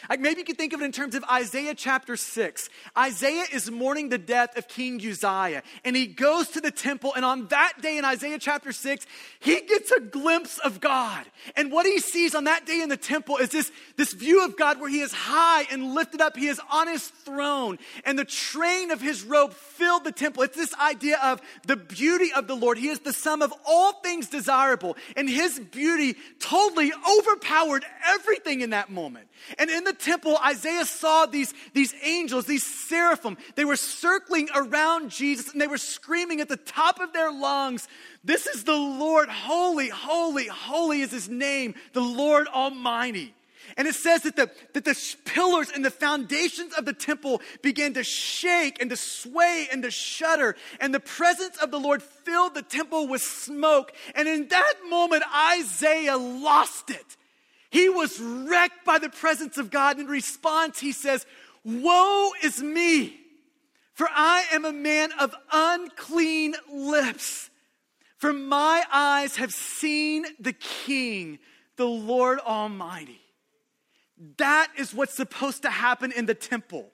[0.09, 2.68] Like maybe you could think of it in terms of Isaiah chapter 6.
[2.96, 7.24] Isaiah is mourning the death of King Uzziah, and he goes to the temple, and
[7.24, 9.07] on that day in Isaiah chapter 6,
[9.40, 11.24] he gets a glimpse of God.
[11.57, 14.57] And what he sees on that day in the temple is this, this view of
[14.57, 18.24] God where he is high and lifted up, he is on his throne, and the
[18.24, 20.42] train of his robe filled the temple.
[20.42, 22.78] It's this idea of the beauty of the Lord.
[22.78, 28.70] He is the sum of all things desirable, and his beauty totally overpowered everything in
[28.70, 29.28] that moment.
[29.59, 33.37] And in the temple, Isaiah saw these, these angels, these seraphim.
[33.55, 37.88] They were circling around Jesus and they were screaming at the top of their lungs,
[38.23, 43.35] This is the Lord, holy, holy, holy is his name, the Lord Almighty.
[43.77, 47.94] And it says that the, that the pillars and the foundations of the temple began
[47.94, 50.55] to shake and to sway and to shudder.
[50.81, 53.92] And the presence of the Lord filled the temple with smoke.
[54.14, 57.16] And in that moment, Isaiah lost it.
[57.74, 59.98] He was wrecked by the presence of God.
[59.98, 61.26] In response, he says,
[61.64, 63.18] Woe is me,
[63.94, 67.50] For I am a man of unclean lips.
[68.16, 71.40] For my eyes have seen the King,
[71.74, 73.20] the Lord Almighty.
[74.37, 76.92] That is what's supposed to happen in the temple.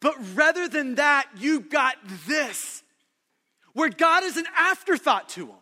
[0.00, 2.82] But rather than that, you got this,
[3.74, 5.61] where God is an afterthought to him.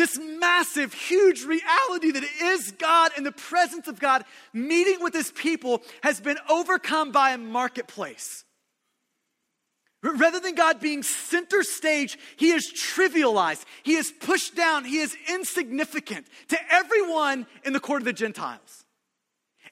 [0.00, 5.30] This massive, huge reality that is God and the presence of God meeting with his
[5.30, 8.46] people has been overcome by a marketplace.
[10.02, 13.66] Rather than God being center stage, he is trivialized.
[13.82, 14.86] He is pushed down.
[14.86, 18.86] He is insignificant to everyone in the court of the Gentiles.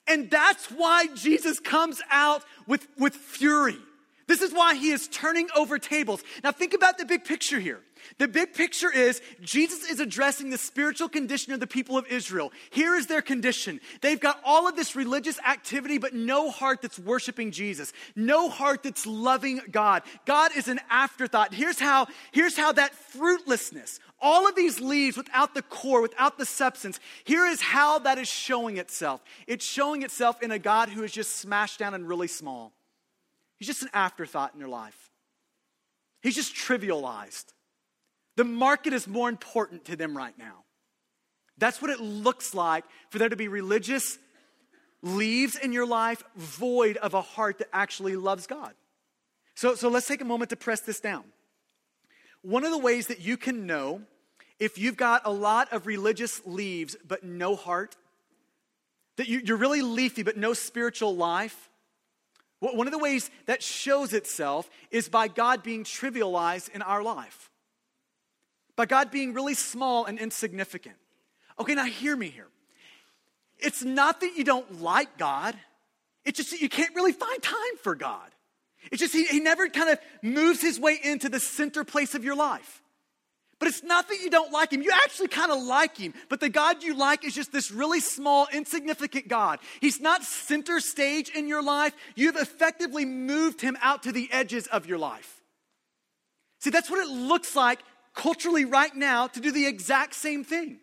[0.07, 3.79] And that's why Jesus comes out with, with fury.
[4.27, 6.23] This is why he is turning over tables.
[6.45, 7.81] Now, think about the big picture here.
[8.17, 12.53] The big picture is Jesus is addressing the spiritual condition of the people of Israel.
[12.71, 13.81] Here is their condition.
[14.01, 18.83] They've got all of this religious activity, but no heart that's worshiping Jesus, no heart
[18.83, 20.03] that's loving God.
[20.25, 21.53] God is an afterthought.
[21.53, 26.47] Here's how, here's how that fruitlessness, all of these leaves without the core, without the
[26.47, 29.23] substance, here is how that is showing itself.
[29.47, 32.73] It's showing itself in a God who is just smashed down and really small.
[33.59, 35.11] He's just an afterthought in your life.
[36.23, 37.47] He's just trivialized.
[38.39, 40.63] The market is more important to them right now.
[41.59, 44.17] That's what it looks like for there to be religious
[45.03, 48.75] leaves in your life void of a heart that actually loves God.
[49.57, 51.25] So, so let's take a moment to press this down.
[52.43, 54.03] One of the ways that you can know
[54.61, 57.97] if you've got a lot of religious leaves but no heart,
[59.17, 61.69] that you, are really leafy but no spiritual life,
[62.61, 67.51] one of the ways that shows itself is by God being trivialized in our life,
[68.79, 70.95] by God being really small and insignificant.
[71.59, 72.47] Okay, now hear me here.
[73.59, 75.57] It's not that you don't like God,
[76.25, 78.31] it's just that you can't really find time for God.
[78.93, 82.23] It's just he, he never kind of moves his way into the center place of
[82.23, 82.81] your life.
[83.59, 84.83] But it's not that you don't like him.
[84.83, 86.15] You actually kind of like him.
[86.29, 89.59] But the God you like is just this really small, insignificant God.
[89.81, 91.93] He's not center stage in your life.
[92.15, 95.43] You've effectively moved him out to the edges of your life.
[96.61, 97.81] See, that's what it looks like
[98.15, 100.79] culturally right now to do the exact same thing.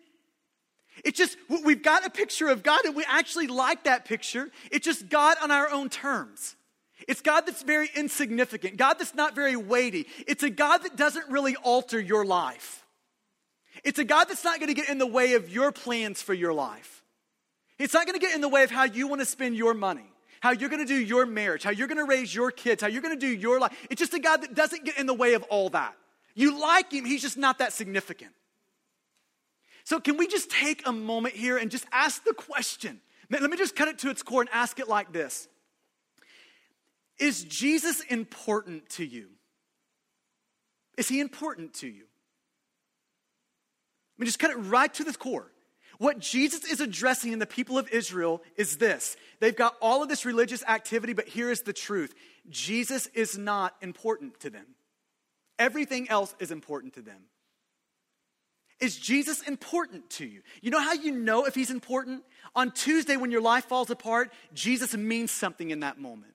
[1.04, 4.50] It's just, we've got a picture of God and we actually like that picture.
[4.70, 6.56] It's just God on our own terms.
[7.06, 10.06] It's God that's very insignificant, God that's not very weighty.
[10.26, 12.84] It's a God that doesn't really alter your life.
[13.84, 16.32] It's a God that's not going to get in the way of your plans for
[16.32, 17.04] your life.
[17.78, 19.74] It's not going to get in the way of how you want to spend your
[19.74, 20.10] money,
[20.40, 22.88] how you're going to do your marriage, how you're going to raise your kids, how
[22.88, 23.76] you're going to do your life.
[23.90, 25.94] It's just a God that doesn't get in the way of all that.
[26.36, 28.32] You like him, he's just not that significant.
[29.84, 33.00] So, can we just take a moment here and just ask the question?
[33.30, 35.48] Let me just cut it to its core and ask it like this
[37.18, 39.28] is Jesus important to you?
[40.98, 42.04] Is he important to you?
[44.18, 45.50] Let me just cut it right to the core.
[45.98, 50.10] What Jesus is addressing in the people of Israel is this they've got all of
[50.10, 52.14] this religious activity, but here is the truth
[52.50, 54.66] Jesus is not important to them.
[55.58, 57.20] Everything else is important to them.
[58.78, 60.42] Is Jesus important to you?
[60.60, 62.22] You know how you know if he's important?
[62.54, 66.34] On Tuesday, when your life falls apart, Jesus means something in that moment.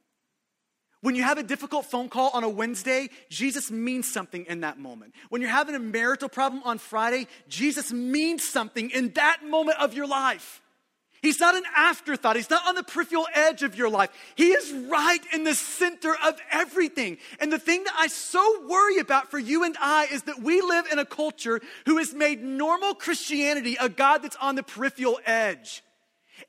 [1.01, 4.79] When you have a difficult phone call on a Wednesday, Jesus means something in that
[4.79, 5.13] moment.
[5.29, 9.93] When you're having a marital problem on Friday, Jesus means something in that moment of
[9.93, 10.62] your life.
[11.21, 12.36] He's not an afterthought.
[12.36, 14.10] He's not on the peripheral edge of your life.
[14.36, 17.17] He is right in the center of everything.
[17.39, 20.62] And the thing that I so worry about for you and I is that we
[20.62, 25.19] live in a culture who has made normal Christianity a God that's on the peripheral
[25.25, 25.84] edge.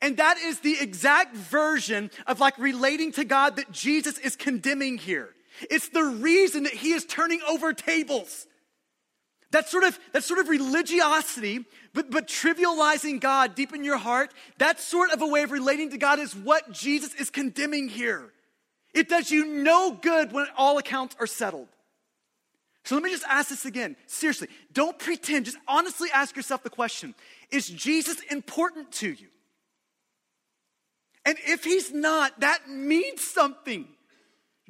[0.01, 4.97] And that is the exact version of like relating to God that Jesus is condemning
[4.97, 5.29] here.
[5.71, 8.47] It's the reason that he is turning over tables.
[9.51, 14.33] That sort of, that sort of religiosity, but, but trivializing God deep in your heart,
[14.59, 18.33] that sort of a way of relating to God is what Jesus is condemning here.
[18.95, 21.69] It does you no good when all accounts are settled.
[22.85, 23.97] So let me just ask this again.
[24.07, 25.45] Seriously, don't pretend.
[25.45, 27.15] Just honestly ask yourself the question
[27.51, 29.29] Is Jesus important to you?
[31.25, 33.87] And if he's not, that means something.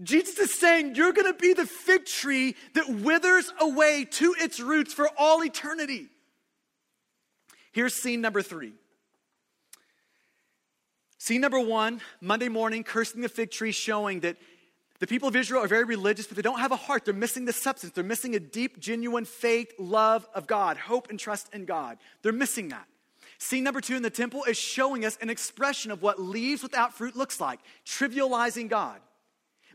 [0.02, 4.60] Jesus is saying you're going to be the fig tree that withers away to its
[4.60, 6.08] roots for all eternity.
[7.72, 8.74] Here's scene number three.
[11.18, 14.36] Scene number one Monday morning, cursing the fig tree, showing that
[14.98, 17.04] the people of Israel are very religious, but they don't have a heart.
[17.04, 17.92] They're missing the substance.
[17.92, 21.98] They're missing a deep, genuine faith, love of God, hope, and trust in God.
[22.22, 22.86] They're missing that.
[23.38, 26.94] Scene number two in the temple is showing us an expression of what leaves without
[26.94, 29.00] fruit looks like, trivializing God.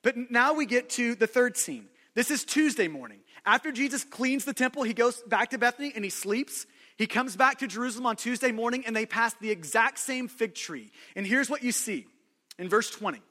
[0.01, 1.87] But now we get to the third scene.
[2.13, 3.19] This is Tuesday morning.
[3.45, 6.65] After Jesus cleans the temple, he goes back to Bethany and he sleeps.
[6.97, 10.55] He comes back to Jerusalem on Tuesday morning and they pass the exact same fig
[10.55, 10.91] tree.
[11.15, 12.07] And here's what you see
[12.57, 13.21] in verse 20.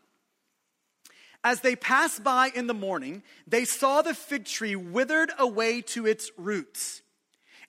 [1.42, 6.06] As they passed by in the morning, they saw the fig tree withered away to
[6.06, 7.02] its roots.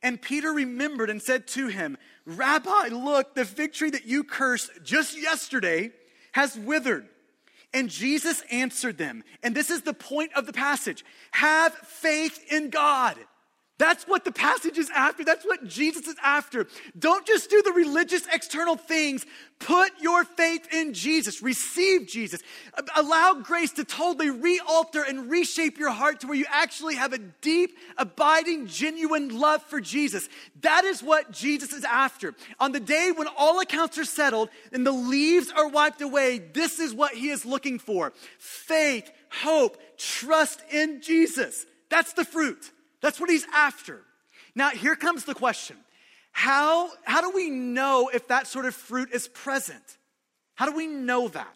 [0.03, 4.69] And Peter remembered and said to him, Rabbi, look, the fig tree that you cursed
[4.83, 5.91] just yesterday
[6.33, 7.07] has withered.
[7.73, 12.69] And Jesus answered them, and this is the point of the passage have faith in
[12.69, 13.17] God.
[13.79, 15.23] That's what the passage is after.
[15.23, 16.67] That's what Jesus is after.
[16.97, 19.23] Don't just do the religious external things.
[19.59, 21.43] Put your faith in Jesus.
[21.43, 22.41] Receive Jesus.
[22.95, 27.13] Allow grace to totally re alter and reshape your heart to where you actually have
[27.13, 30.27] a deep, abiding, genuine love for Jesus.
[30.61, 32.33] That is what Jesus is after.
[32.59, 36.79] On the day when all accounts are settled and the leaves are wiped away, this
[36.79, 41.67] is what he is looking for faith, hope, trust in Jesus.
[41.89, 42.71] That's the fruit.
[43.07, 44.01] That's what he's after.
[44.53, 45.77] Now, here comes the question
[46.33, 49.97] how, how do we know if that sort of fruit is present?
[50.55, 51.55] How do we know that?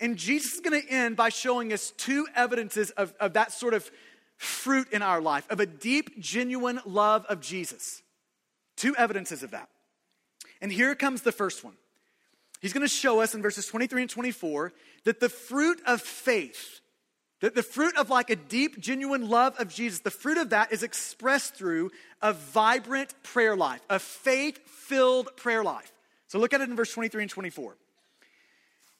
[0.00, 3.74] And Jesus is going to end by showing us two evidences of, of that sort
[3.74, 3.90] of
[4.38, 8.02] fruit in our life, of a deep, genuine love of Jesus.
[8.74, 9.68] Two evidences of that.
[10.62, 11.74] And here comes the first one.
[12.62, 14.72] He's going to show us in verses 23 and 24
[15.04, 16.80] that the fruit of faith
[17.40, 20.72] the, the fruit of like a deep, genuine love of Jesus, the fruit of that
[20.72, 25.92] is expressed through a vibrant prayer life, a faith filled prayer life.
[26.26, 27.76] So look at it in verse 23 and 24.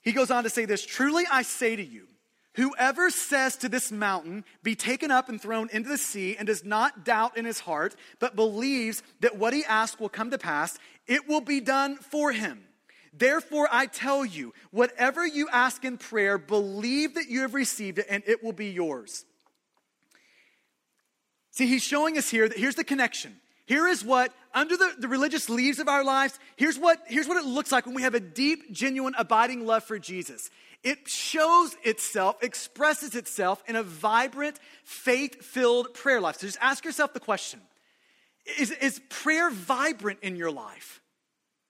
[0.02, 2.06] He goes on to say this Truly I say to you,
[2.54, 6.64] Whoever says to this mountain, Be taken up and thrown into the sea, and does
[6.64, 10.78] not doubt in his heart, but believes that what he asks will come to pass,
[11.06, 12.64] it will be done for him.
[13.12, 18.06] Therefore, I tell you, whatever you ask in prayer, believe that you have received it
[18.08, 19.24] and it will be yours.
[21.50, 23.36] See, he's showing us here that here's the connection.
[23.66, 27.36] Here is what, under the, the religious leaves of our lives, here's what, here's what
[27.36, 30.50] it looks like when we have a deep, genuine, abiding love for Jesus.
[30.84, 36.36] It shows itself, expresses itself in a vibrant, faith filled prayer life.
[36.36, 37.60] So just ask yourself the question
[38.58, 41.02] is, is prayer vibrant in your life?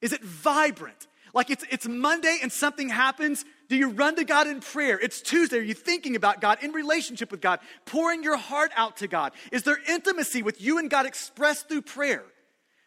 [0.01, 1.07] Is it vibrant?
[1.35, 3.45] Like it's, it's Monday and something happens.
[3.69, 4.99] Do you run to God in prayer?
[4.99, 5.59] It's Tuesday.
[5.59, 9.33] Are you thinking about God, in relationship with God, pouring your heart out to God?
[9.53, 12.25] Is there intimacy with you and God expressed through prayer?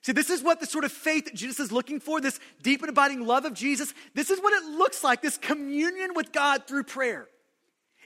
[0.04, 2.82] See, this is what the sort of faith that Jesus is looking for, this deep
[2.82, 3.94] and abiding love of Jesus.
[4.16, 7.28] This is what it looks like, this communion with God through prayer.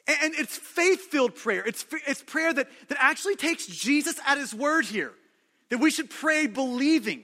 [0.07, 1.63] And, it's faith filled prayer.
[1.65, 5.13] It's, it's prayer that, that actually takes Jesus at his word here,
[5.69, 7.23] that we should pray believing.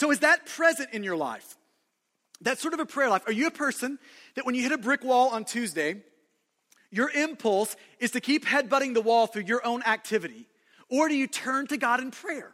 [0.00, 1.58] So, is that present in your life?
[2.40, 3.22] That's sort of a prayer life.
[3.26, 3.98] Are you a person
[4.34, 5.96] that when you hit a brick wall on Tuesday,
[6.90, 10.48] your impulse is to keep headbutting the wall through your own activity?
[10.88, 12.50] Or do you turn to God in prayer?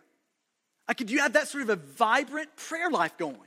[0.89, 3.39] Like, do you have that sort of a vibrant prayer life going?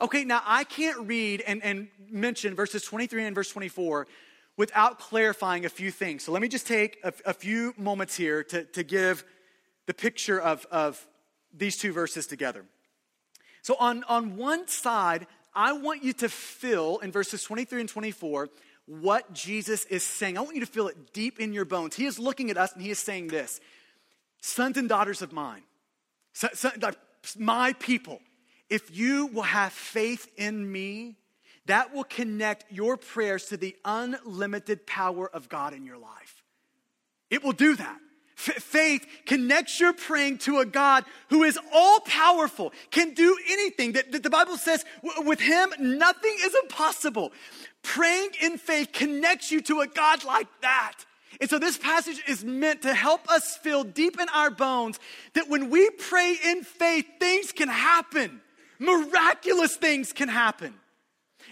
[0.00, 4.06] Okay, now I can't read and, and mention verses 23 and verse 24
[4.56, 6.22] without clarifying a few things.
[6.22, 9.24] So let me just take a, a few moments here to, to give
[9.86, 11.04] the picture of, of
[11.58, 12.64] these two verses together.
[13.62, 18.48] So, on, on one side, I want you to feel in verses 23 and 24
[18.86, 20.38] what Jesus is saying.
[20.38, 21.96] I want you to feel it deep in your bones.
[21.96, 23.60] He is looking at us and he is saying this
[24.40, 25.62] Sons and daughters of mine,
[26.32, 26.72] son, son,
[27.36, 28.20] my people,
[28.70, 31.16] if you will have faith in me,
[31.66, 36.42] that will connect your prayers to the unlimited power of God in your life.
[37.30, 37.98] It will do that.
[38.38, 43.92] F- faith connects your praying to a God who is all powerful, can do anything.
[43.92, 47.32] That, the Bible says w- with him, nothing is impossible.
[47.82, 50.94] Praying in faith connects you to a God like that.
[51.40, 55.00] And so this passage is meant to help us feel deep in our bones
[55.34, 58.40] that when we pray in faith, things can happen.
[58.78, 60.74] Miraculous things can happen.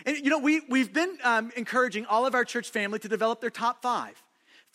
[0.05, 3.41] And you know, we, we've been um, encouraging all of our church family to develop
[3.41, 4.22] their top five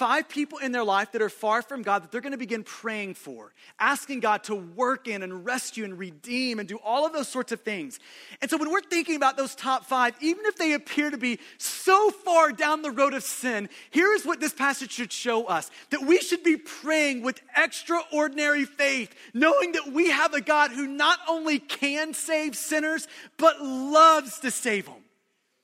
[0.01, 2.63] five people in their life that are far from God that they're going to begin
[2.63, 7.13] praying for, asking God to work in and rescue and redeem and do all of
[7.13, 7.99] those sorts of things.
[8.41, 11.37] And so when we're thinking about those top five, even if they appear to be
[11.59, 15.69] so far down the road of sin, here is what this passage should show us
[15.91, 20.87] that we should be praying with extraordinary faith, knowing that we have a God who
[20.87, 24.95] not only can save sinners, but loves to save them.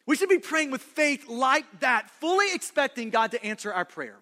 [0.05, 4.19] We should be praying with faith like that, fully expecting God to answer our prayer.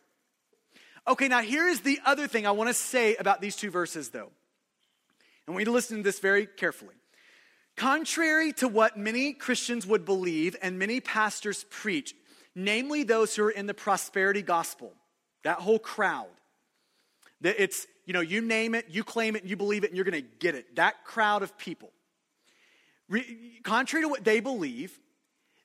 [1.07, 4.09] Okay, now here is the other thing I want to say about these two verses,
[4.09, 4.31] though.
[5.45, 6.95] And we need to listen to this very carefully.
[7.75, 12.15] Contrary to what many Christians would believe and many pastors preach,
[12.55, 14.93] namely those who are in the prosperity gospel,
[15.43, 16.27] that whole crowd.
[17.41, 19.97] That it's, you know, you name it, you claim it, and you believe it, and
[19.97, 20.75] you're going to get it.
[20.77, 21.91] That crowd of people.
[23.09, 24.97] Re- contrary to what they believe,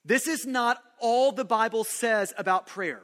[0.05, 3.01] this is not all the Bible says about prayer.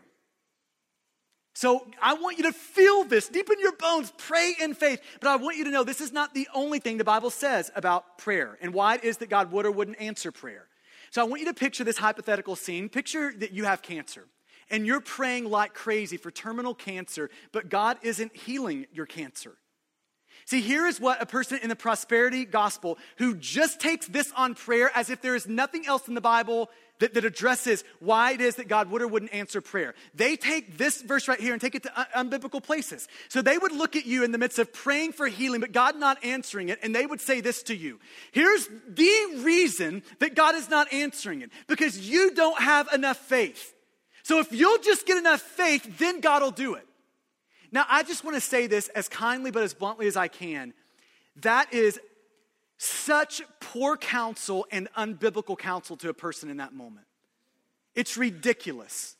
[1.56, 4.12] So I want you to feel this deep in your bones.
[4.18, 5.00] Pray in faith.
[5.22, 7.70] But I want you to know this is not the only thing the Bible says
[7.74, 10.68] about prayer and why it is that God would or wouldn't answer prayer.
[11.12, 12.90] So I want you to picture this hypothetical scene.
[12.90, 14.26] Picture that you have cancer
[14.68, 19.56] and you're praying like crazy for terminal cancer, but God isn't healing your cancer.
[20.46, 24.54] See, here is what a person in the prosperity gospel who just takes this on
[24.54, 26.70] prayer as if there is nothing else in the Bible
[27.00, 29.96] that, that, addresses why it is that God would or wouldn't answer prayer.
[30.14, 33.08] They take this verse right here and take it to unbiblical places.
[33.28, 35.98] So they would look at you in the midst of praying for healing, but God
[35.98, 37.98] not answering it, and they would say this to you
[38.30, 43.74] Here's the reason that God is not answering it because you don't have enough faith.
[44.22, 46.86] So if you'll just get enough faith, then God will do it.
[47.72, 50.72] Now, I just want to say this as kindly but as bluntly as I can.
[51.36, 52.00] That is
[52.78, 57.06] such poor counsel and unbiblical counsel to a person in that moment.
[57.94, 59.16] It's ridiculous.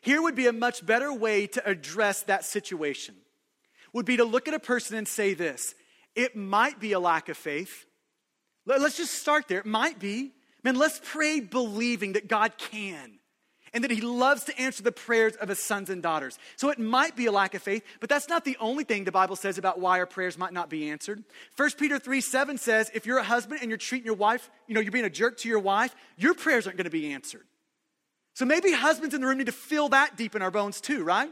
[0.00, 3.14] Here would be a much better way to address that situation.
[3.92, 5.74] Would be to look at a person and say this,
[6.14, 7.86] it might be a lack of faith.
[8.64, 9.60] Let's just start there.
[9.60, 10.32] It might be.
[10.64, 13.18] Man, let's pray believing that God can
[13.72, 16.38] and that he loves to answer the prayers of his sons and daughters.
[16.56, 19.12] So it might be a lack of faith, but that's not the only thing the
[19.12, 21.22] Bible says about why our prayers might not be answered.
[21.56, 24.74] 1 Peter 3 7 says, if you're a husband and you're treating your wife, you
[24.74, 27.44] know, you're being a jerk to your wife, your prayers aren't going to be answered.
[28.34, 31.04] So maybe husbands in the room need to feel that deep in our bones too,
[31.04, 31.30] right?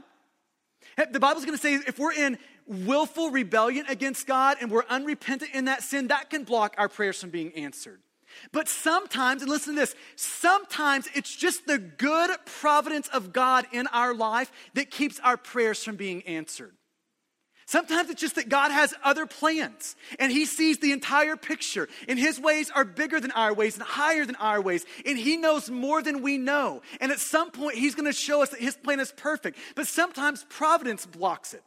[0.97, 5.51] The Bible's going to say if we're in willful rebellion against God and we're unrepentant
[5.55, 8.01] in that sin, that can block our prayers from being answered.
[8.53, 13.87] But sometimes, and listen to this, sometimes it's just the good providence of God in
[13.89, 16.72] our life that keeps our prayers from being answered.
[17.66, 22.18] Sometimes it's just that God has other plans and He sees the entire picture, and
[22.18, 25.70] His ways are bigger than our ways and higher than our ways, and He knows
[25.70, 26.82] more than we know.
[27.01, 29.87] And at some point, He's going to show us that His plan is perfect, but
[29.87, 31.62] sometimes providence blocks it.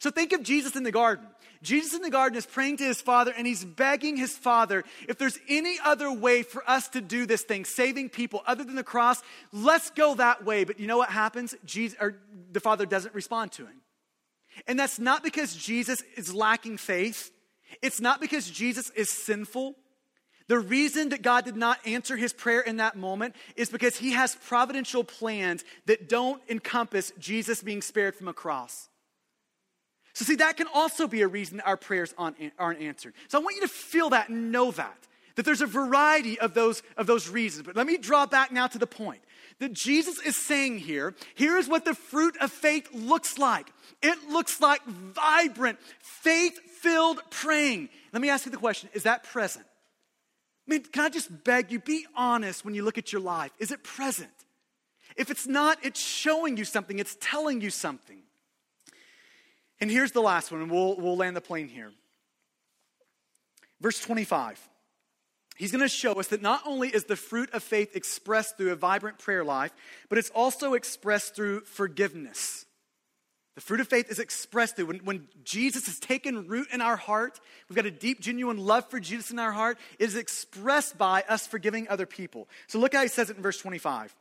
[0.00, 1.26] So think of Jesus in the garden.
[1.62, 5.18] Jesus in the garden is praying to his father and he's begging his father, if
[5.18, 8.84] there's any other way for us to do this thing, saving people other than the
[8.84, 10.64] cross, let's go that way.
[10.64, 11.54] But you know what happens?
[11.64, 12.16] Jesus, or
[12.52, 13.82] the father doesn't respond to him.
[14.66, 17.30] And that's not because Jesus is lacking faith.
[17.82, 19.74] It's not because Jesus is sinful.
[20.48, 24.12] The reason that God did not answer his prayer in that moment is because he
[24.12, 28.88] has providential plans that don't encompass Jesus being spared from a cross.
[30.18, 32.40] So, see, that can also be a reason our prayers aren't
[32.80, 33.14] answered.
[33.28, 34.98] So, I want you to feel that and know that,
[35.36, 37.64] that there's a variety of those, of those reasons.
[37.64, 39.20] But let me draw back now to the point
[39.60, 44.18] that Jesus is saying here here is what the fruit of faith looks like it
[44.28, 47.88] looks like vibrant, faith filled praying.
[48.12, 49.66] Let me ask you the question is that present?
[50.66, 53.52] I mean, can I just beg you, be honest when you look at your life?
[53.60, 54.30] Is it present?
[55.14, 58.18] If it's not, it's showing you something, it's telling you something.
[59.80, 61.92] And here's the last one, and we'll, we'll land the plane here.
[63.80, 64.60] Verse 25.
[65.56, 68.70] He's going to show us that not only is the fruit of faith expressed through
[68.70, 69.72] a vibrant prayer life,
[70.08, 72.64] but it's also expressed through forgiveness.
[73.56, 76.96] The fruit of faith is expressed through when, when Jesus has taken root in our
[76.96, 80.96] heart, we've got a deep, genuine love for Jesus in our heart, it is expressed
[80.96, 82.48] by us forgiving other people.
[82.68, 84.14] So look how he says it in verse 25.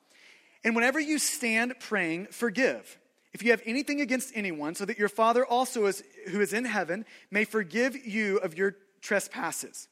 [0.64, 2.98] And whenever you stand praying, forgive
[3.38, 6.66] if you have anything against anyone, so that your Father also is, who is in
[6.66, 9.88] heaven may forgive you of your trespasses.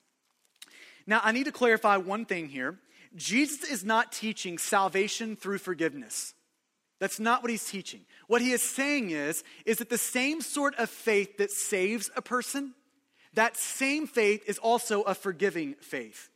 [1.05, 2.79] Now, I need to clarify one thing here.
[3.15, 6.33] Jesus is not teaching salvation through forgiveness.
[6.99, 8.01] That's not what he's teaching.
[8.25, 12.23] What he is saying is, is that the same sort of faith that saves a
[12.23, 12.73] person,
[13.35, 16.31] that same faith is also a forgiving faith.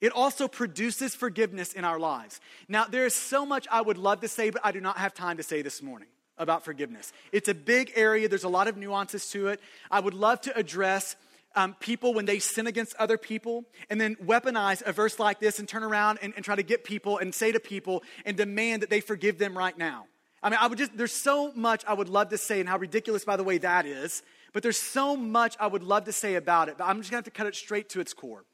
[0.00, 2.40] It also produces forgiveness in our lives.
[2.68, 5.12] Now, there is so much I would love to say, but I do not have
[5.12, 6.06] time to say this morning
[6.38, 7.12] about forgiveness.
[7.32, 9.60] It's a big area, there's a lot of nuances to it.
[9.90, 11.16] I would love to address
[11.54, 15.58] um, people when they sin against other people and then weaponize a verse like this
[15.58, 18.82] and turn around and, and try to get people and say to people and demand
[18.82, 20.06] that they forgive them right now.
[20.42, 22.78] I mean, I would just, there's so much I would love to say, and how
[22.78, 24.22] ridiculous, by the way, that is.
[24.52, 27.18] But there's so much I would love to say about it, but I'm just gonna
[27.18, 28.44] have to cut it straight to its core.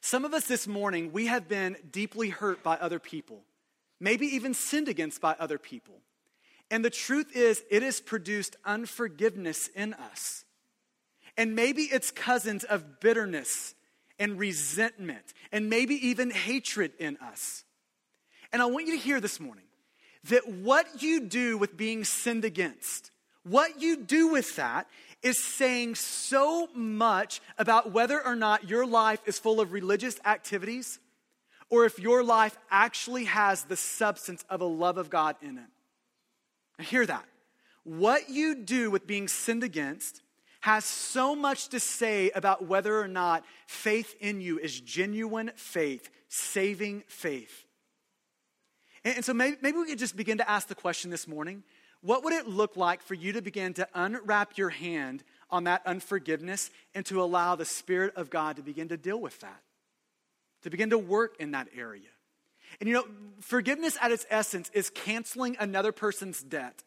[0.00, 3.44] Some of us this morning, we have been deeply hurt by other people,
[4.00, 6.00] maybe even sinned against by other people.
[6.72, 10.46] And the truth is, it has produced unforgiveness in us.
[11.36, 13.74] And maybe it's cousins of bitterness
[14.18, 17.64] and resentment, and maybe even hatred in us.
[18.54, 19.66] And I want you to hear this morning
[20.30, 23.10] that what you do with being sinned against,
[23.42, 24.88] what you do with that
[25.22, 30.98] is saying so much about whether or not your life is full of religious activities
[31.68, 35.64] or if your life actually has the substance of a love of God in it.
[36.78, 37.24] Now, hear that.
[37.84, 40.22] What you do with being sinned against
[40.60, 46.08] has so much to say about whether or not faith in you is genuine faith,
[46.28, 47.66] saving faith.
[49.04, 51.64] And, and so maybe, maybe we could just begin to ask the question this morning
[52.00, 55.82] what would it look like for you to begin to unwrap your hand on that
[55.86, 59.62] unforgiveness and to allow the Spirit of God to begin to deal with that,
[60.62, 62.08] to begin to work in that area?
[62.80, 63.04] And you know,
[63.40, 66.82] forgiveness at its essence is canceling another person's debt.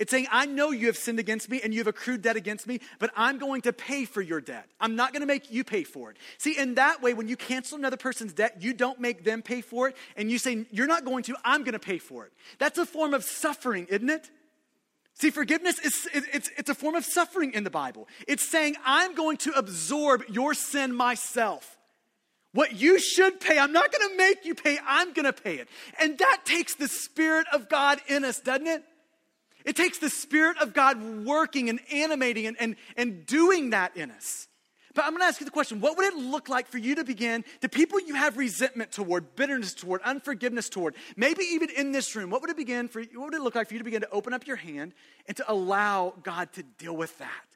[0.00, 2.66] It's saying, I know you have sinned against me and you have accrued debt against
[2.66, 4.66] me, but I'm going to pay for your debt.
[4.80, 6.16] I'm not going to make you pay for it.
[6.38, 9.60] See, in that way, when you cancel another person's debt, you don't make them pay
[9.60, 12.32] for it, and you say, You're not going to, I'm going to pay for it.
[12.58, 14.30] That's a form of suffering, isn't it?
[15.12, 18.08] See, forgiveness is it's, it's a form of suffering in the Bible.
[18.26, 21.76] It's saying, I'm going to absorb your sin myself.
[22.52, 25.56] What you should pay, I'm not going to make you pay, I'm going to pay
[25.56, 25.68] it.
[26.00, 28.82] And that takes the Spirit of God in us, doesn't it?
[29.64, 34.10] It takes the Spirit of God working and animating and, and, and doing that in
[34.10, 34.48] us.
[34.94, 36.96] But I'm going to ask you the question what would it look like for you
[36.96, 41.92] to begin, the people you have resentment toward, bitterness toward, unforgiveness toward, maybe even in
[41.92, 43.84] this room, what would it begin for what would it look like for you to
[43.84, 44.92] begin to open up your hand
[45.26, 47.49] and to allow God to deal with that?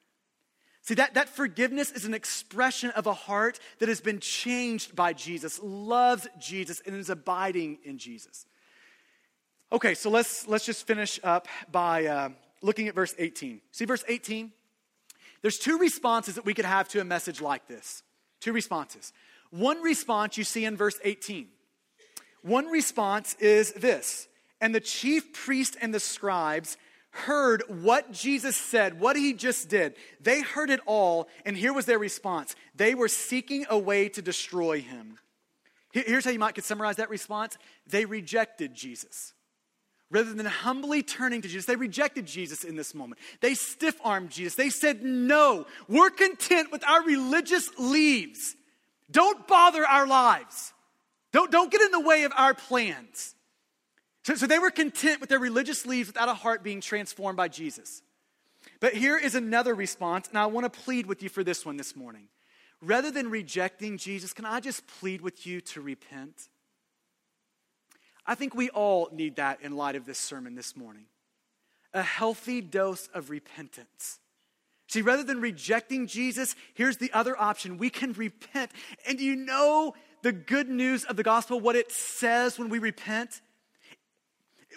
[0.84, 5.14] See, that, that forgiveness is an expression of a heart that has been changed by
[5.14, 8.44] Jesus, loves Jesus, and is abiding in Jesus.
[9.72, 12.28] Okay, so let's, let's just finish up by uh,
[12.60, 13.62] looking at verse 18.
[13.72, 14.52] See verse 18?
[15.40, 18.02] There's two responses that we could have to a message like this.
[18.40, 19.14] Two responses.
[19.48, 21.48] One response you see in verse 18.
[22.42, 24.28] One response is this
[24.60, 26.76] And the chief priest and the scribes
[27.14, 29.94] heard what Jesus said, what he just did.
[30.20, 32.56] They heard it all, and here was their response.
[32.74, 35.18] They were seeking a way to destroy him.
[35.92, 37.56] Here's how you might could summarize that response
[37.86, 39.32] they rejected Jesus.
[40.10, 43.20] Rather than humbly turning to Jesus, they rejected Jesus in this moment.
[43.40, 44.56] They stiff armed Jesus.
[44.56, 48.56] They said, No, we're content with our religious leaves.
[49.10, 50.72] Don't bother our lives.
[51.32, 53.34] Don't, don't get in the way of our plans.
[54.24, 58.02] So, they were content with their religious leaves without a heart being transformed by Jesus.
[58.80, 61.76] But here is another response, and I want to plead with you for this one
[61.76, 62.28] this morning.
[62.80, 66.48] Rather than rejecting Jesus, can I just plead with you to repent?
[68.26, 71.04] I think we all need that in light of this sermon this morning.
[71.92, 74.18] A healthy dose of repentance.
[74.88, 77.78] See, rather than rejecting Jesus, here's the other option.
[77.78, 78.70] We can repent.
[79.06, 83.40] And you know the good news of the gospel, what it says when we repent?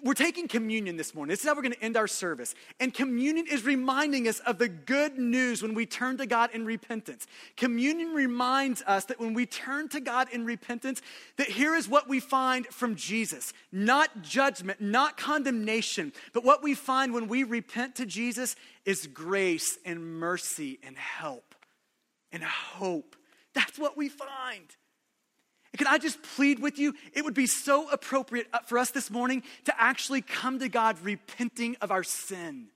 [0.03, 1.31] We're taking communion this morning.
[1.31, 2.55] This is how we're going to end our service.
[2.79, 6.65] And communion is reminding us of the good news when we turn to God in
[6.65, 7.27] repentance.
[7.55, 11.01] Communion reminds us that when we turn to God in repentance,
[11.37, 13.53] that here is what we find from Jesus.
[13.71, 19.77] Not judgment, not condemnation, but what we find when we repent to Jesus is grace
[19.85, 21.55] and mercy and help
[22.31, 23.15] and hope.
[23.53, 24.75] That's what we find.
[25.75, 26.93] Can I just plead with you?
[27.13, 30.97] It would be so appropriate uh, for us this morning to actually come to God
[31.03, 32.67] repenting of our sin.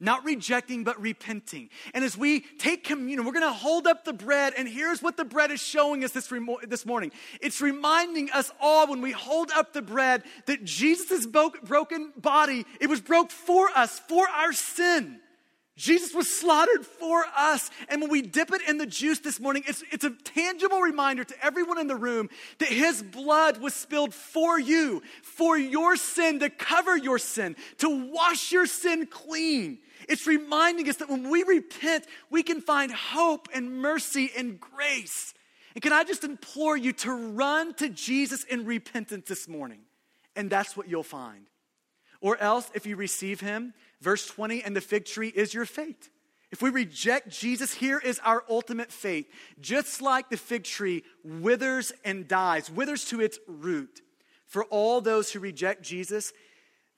[0.00, 1.70] Not rejecting, but repenting.
[1.94, 5.16] And as we take communion, we're going to hold up the bread, and here's what
[5.16, 7.12] the bread is showing us this, remo- this morning.
[7.40, 12.88] It's reminding us all when we hold up the bread that Jesus' broken body, it
[12.88, 15.20] was broke for us, for our sin.
[15.76, 17.68] Jesus was slaughtered for us.
[17.88, 21.24] And when we dip it in the juice this morning, it's, it's a tangible reminder
[21.24, 26.38] to everyone in the room that his blood was spilled for you, for your sin,
[26.40, 29.78] to cover your sin, to wash your sin clean.
[30.08, 35.34] It's reminding us that when we repent, we can find hope and mercy and grace.
[35.74, 39.80] And can I just implore you to run to Jesus in repentance this morning?
[40.36, 41.46] And that's what you'll find.
[42.20, 46.10] Or else, if you receive him, Verse 20, and the fig tree is your fate.
[46.52, 49.30] If we reject Jesus, here is our ultimate fate.
[49.62, 54.02] Just like the fig tree withers and dies, withers to its root.
[54.46, 56.34] For all those who reject Jesus,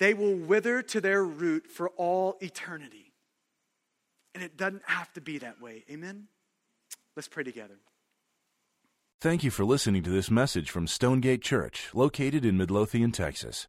[0.00, 3.12] they will wither to their root for all eternity.
[4.34, 5.84] And it doesn't have to be that way.
[5.88, 6.26] Amen?
[7.14, 7.78] Let's pray together.
[9.20, 13.68] Thank you for listening to this message from Stonegate Church, located in Midlothian, Texas.